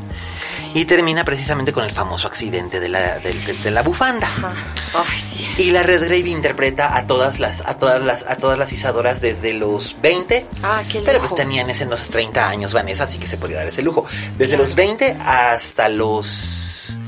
[0.74, 4.26] Y termina precisamente con el famoso accidente de la, de- de- de la bufanda.
[4.28, 4.54] Ajá.
[4.94, 5.48] Ay, sí.
[5.58, 9.52] Y la Redgrave interpreta a todas las, a todas las, a todas las Isadoras desde
[9.52, 11.28] los 20 Ah, qué pero lujo.
[11.28, 14.06] pues tenían ese unos 30 años, Vanessa, así que se podía dar ese lujo.
[14.38, 16.98] Desde los 20 hasta los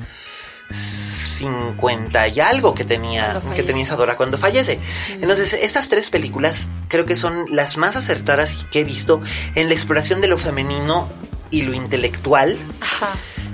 [0.70, 4.80] 50 y algo que tenía, que tenía Isadora cuando fallece.
[5.20, 9.20] Entonces, estas tres películas creo que son las más acertadas que he visto
[9.54, 11.08] en la exploración de lo femenino
[11.50, 12.56] y lo intelectual.
[12.80, 13.10] Ajá.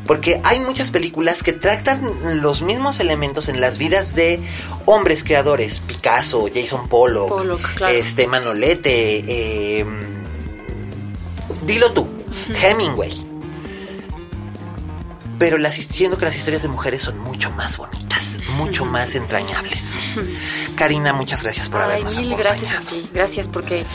[0.09, 4.40] Porque hay muchas películas que tratan los mismos elementos en las vidas de
[4.86, 5.80] hombres creadores.
[5.80, 7.94] Picasso, Jason Pollock, Pollock, claro.
[7.94, 9.22] este Manolete,
[9.80, 9.86] eh,
[11.66, 12.09] dilo tú,
[12.61, 13.28] Hemingway.
[15.39, 19.95] Pero las, siendo que las historias de mujeres son mucho más bonitas, mucho más entrañables.
[20.76, 23.09] Karina, muchas gracias por Ay, habernos mil gracias a ti.
[23.12, 23.86] Gracias porque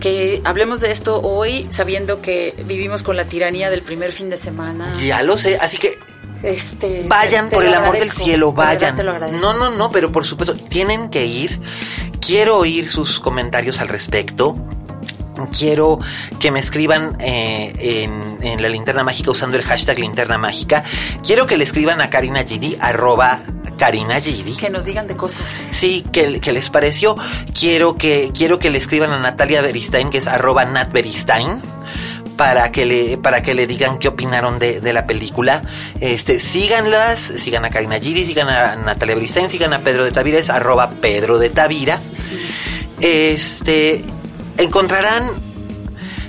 [0.00, 4.36] que hablemos de esto hoy sabiendo que vivimos con la tiranía del primer fin de
[4.36, 4.92] semana.
[4.94, 5.98] Ya lo sé, así que
[6.42, 8.96] Este, Vayan por el amor del cielo, vayan.
[9.40, 11.60] No, no, no, pero por supuesto, tienen que ir.
[12.20, 14.56] Quiero oír sus comentarios al respecto.
[15.46, 15.98] Quiero
[16.40, 20.84] que me escriban eh, en, en la linterna mágica usando el hashtag linterna mágica.
[21.24, 23.40] Quiero que le escriban a Karina Gidi, arroba
[23.78, 24.56] Karina Gidi.
[24.56, 25.46] Que nos digan de cosas.
[25.70, 27.16] Sí, que, que les pareció.
[27.58, 31.60] Quiero que, quiero que le escriban a Natalia Beristain, que es arroba Nat Beristain,
[32.36, 35.62] para que le, para que le digan qué opinaron de, de la película.
[36.00, 40.38] Este, síganlas, sigan a Karina Giri, sigan a Natalia Bristén, sigan a Pedro de Tavira,
[40.38, 42.00] es arroba Pedro de Tavira.
[43.00, 44.04] Este,
[44.58, 45.48] encontrarán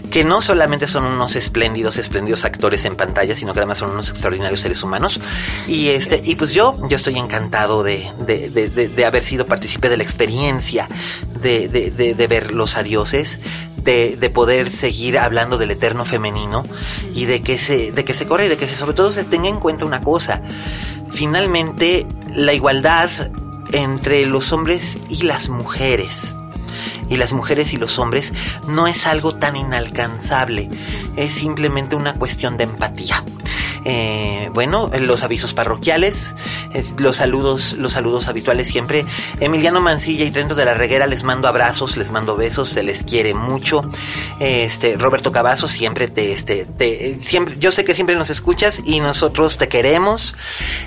[0.09, 4.09] que no solamente son unos espléndidos, espléndidos actores en pantalla, sino que además son unos
[4.09, 5.21] extraordinarios seres humanos.
[5.67, 9.89] Y este, y pues yo, yo estoy encantado de, de, de, de haber sido partícipe
[9.89, 10.89] de la experiencia
[11.41, 13.39] de, ver los adioses,
[13.77, 16.65] de, poder seguir hablando del eterno femenino
[17.13, 19.23] y de que se, de que se corre y de que se, sobre todo se
[19.23, 20.41] tenga en cuenta una cosa.
[21.09, 22.05] Finalmente,
[22.35, 23.09] la igualdad
[23.71, 26.33] entre los hombres y las mujeres
[27.09, 28.33] y las mujeres y los hombres
[28.67, 30.69] no es algo tan inalcanzable,
[31.15, 33.23] es simplemente una cuestión de empatía.
[33.85, 36.35] Eh, bueno, los avisos parroquiales,
[36.97, 39.05] los saludos, los saludos habituales siempre.
[39.39, 43.03] Emiliano Mancilla y Trento de la Reguera les mando abrazos, les mando besos, se les
[43.03, 43.81] quiere mucho.
[44.39, 48.99] Este, Roberto Cavazo siempre te, este, te, siempre, yo sé que siempre nos escuchas y
[48.99, 50.35] nosotros te queremos.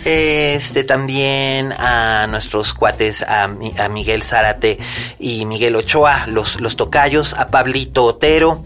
[0.04, 4.78] Este, también a nuestros cuates, a, a Miguel Zárate
[5.18, 8.62] y Miguel Ochoa, los, los tocayos, a Pablito Otero,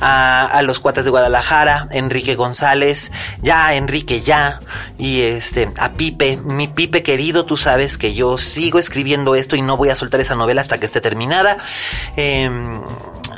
[0.00, 3.10] a, a los cuates de Guadalajara, Enrique González,
[3.42, 4.60] ya Enrique ya
[4.98, 9.62] y este a Pipe, mi Pipe querido, tú sabes que yo sigo escribiendo esto y
[9.62, 11.58] no voy a soltar esa novela hasta que esté terminada.
[12.16, 12.80] Em,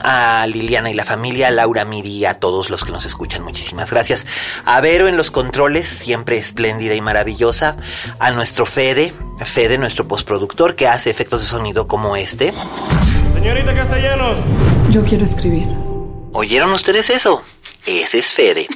[0.03, 3.91] a Liliana y la familia, a Laura Miri, a todos los que nos escuchan, muchísimas
[3.91, 4.27] gracias.
[4.65, 7.77] A Vero en los controles, siempre espléndida y maravillosa.
[8.19, 9.13] A nuestro Fede,
[9.45, 12.55] Fede, nuestro postproductor, que hace efectos de sonido como este.
[13.41, 14.39] Señorita Castellanos.
[14.91, 15.67] Yo quiero escribir.
[16.35, 17.43] ¿Oyeron ustedes eso?
[17.87, 18.67] Ese es Fede.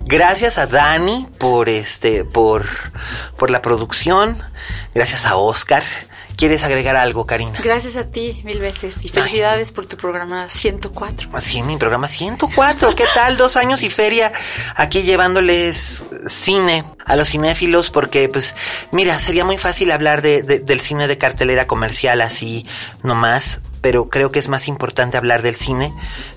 [0.00, 2.66] Gracias a Dani por este, por,
[3.38, 4.36] por la producción.
[4.94, 5.82] Gracias a Oscar.
[6.36, 7.58] ¿Quieres agregar algo, Karina?
[7.62, 11.30] Gracias a ti mil veces y felicidades por tu programa 104.
[11.40, 12.94] Sí, mi programa 104.
[12.94, 13.38] ¿Qué tal?
[13.38, 14.32] Dos años y feria
[14.74, 18.54] aquí llevándoles cine a los cinéfilos porque, pues,
[18.90, 22.66] mira, sería muy fácil hablar de, del cine de cartelera comercial así
[23.02, 25.94] nomás, pero creo que es más importante hablar del cine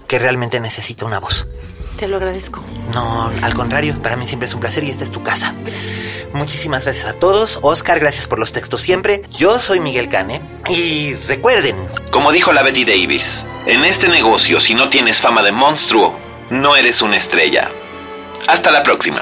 [0.08, 1.48] que realmente necesita una voz.
[2.00, 2.64] Te lo agradezco.
[2.94, 5.54] No, al contrario, para mí siempre es un placer y esta es tu casa.
[5.66, 6.30] Gracias.
[6.32, 7.60] Muchísimas gracias a todos.
[7.62, 9.24] Oscar, gracias por los textos siempre.
[9.38, 10.40] Yo soy Miguel Cane
[10.70, 11.76] y recuerden,
[12.14, 16.18] como dijo la Betty Davis, en este negocio si no tienes fama de monstruo,
[16.50, 17.70] no eres una estrella.
[18.48, 19.20] Hasta la próxima.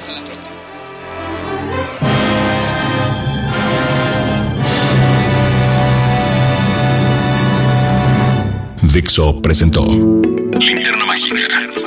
[8.84, 11.87] Dixo presentó Linterna Mágica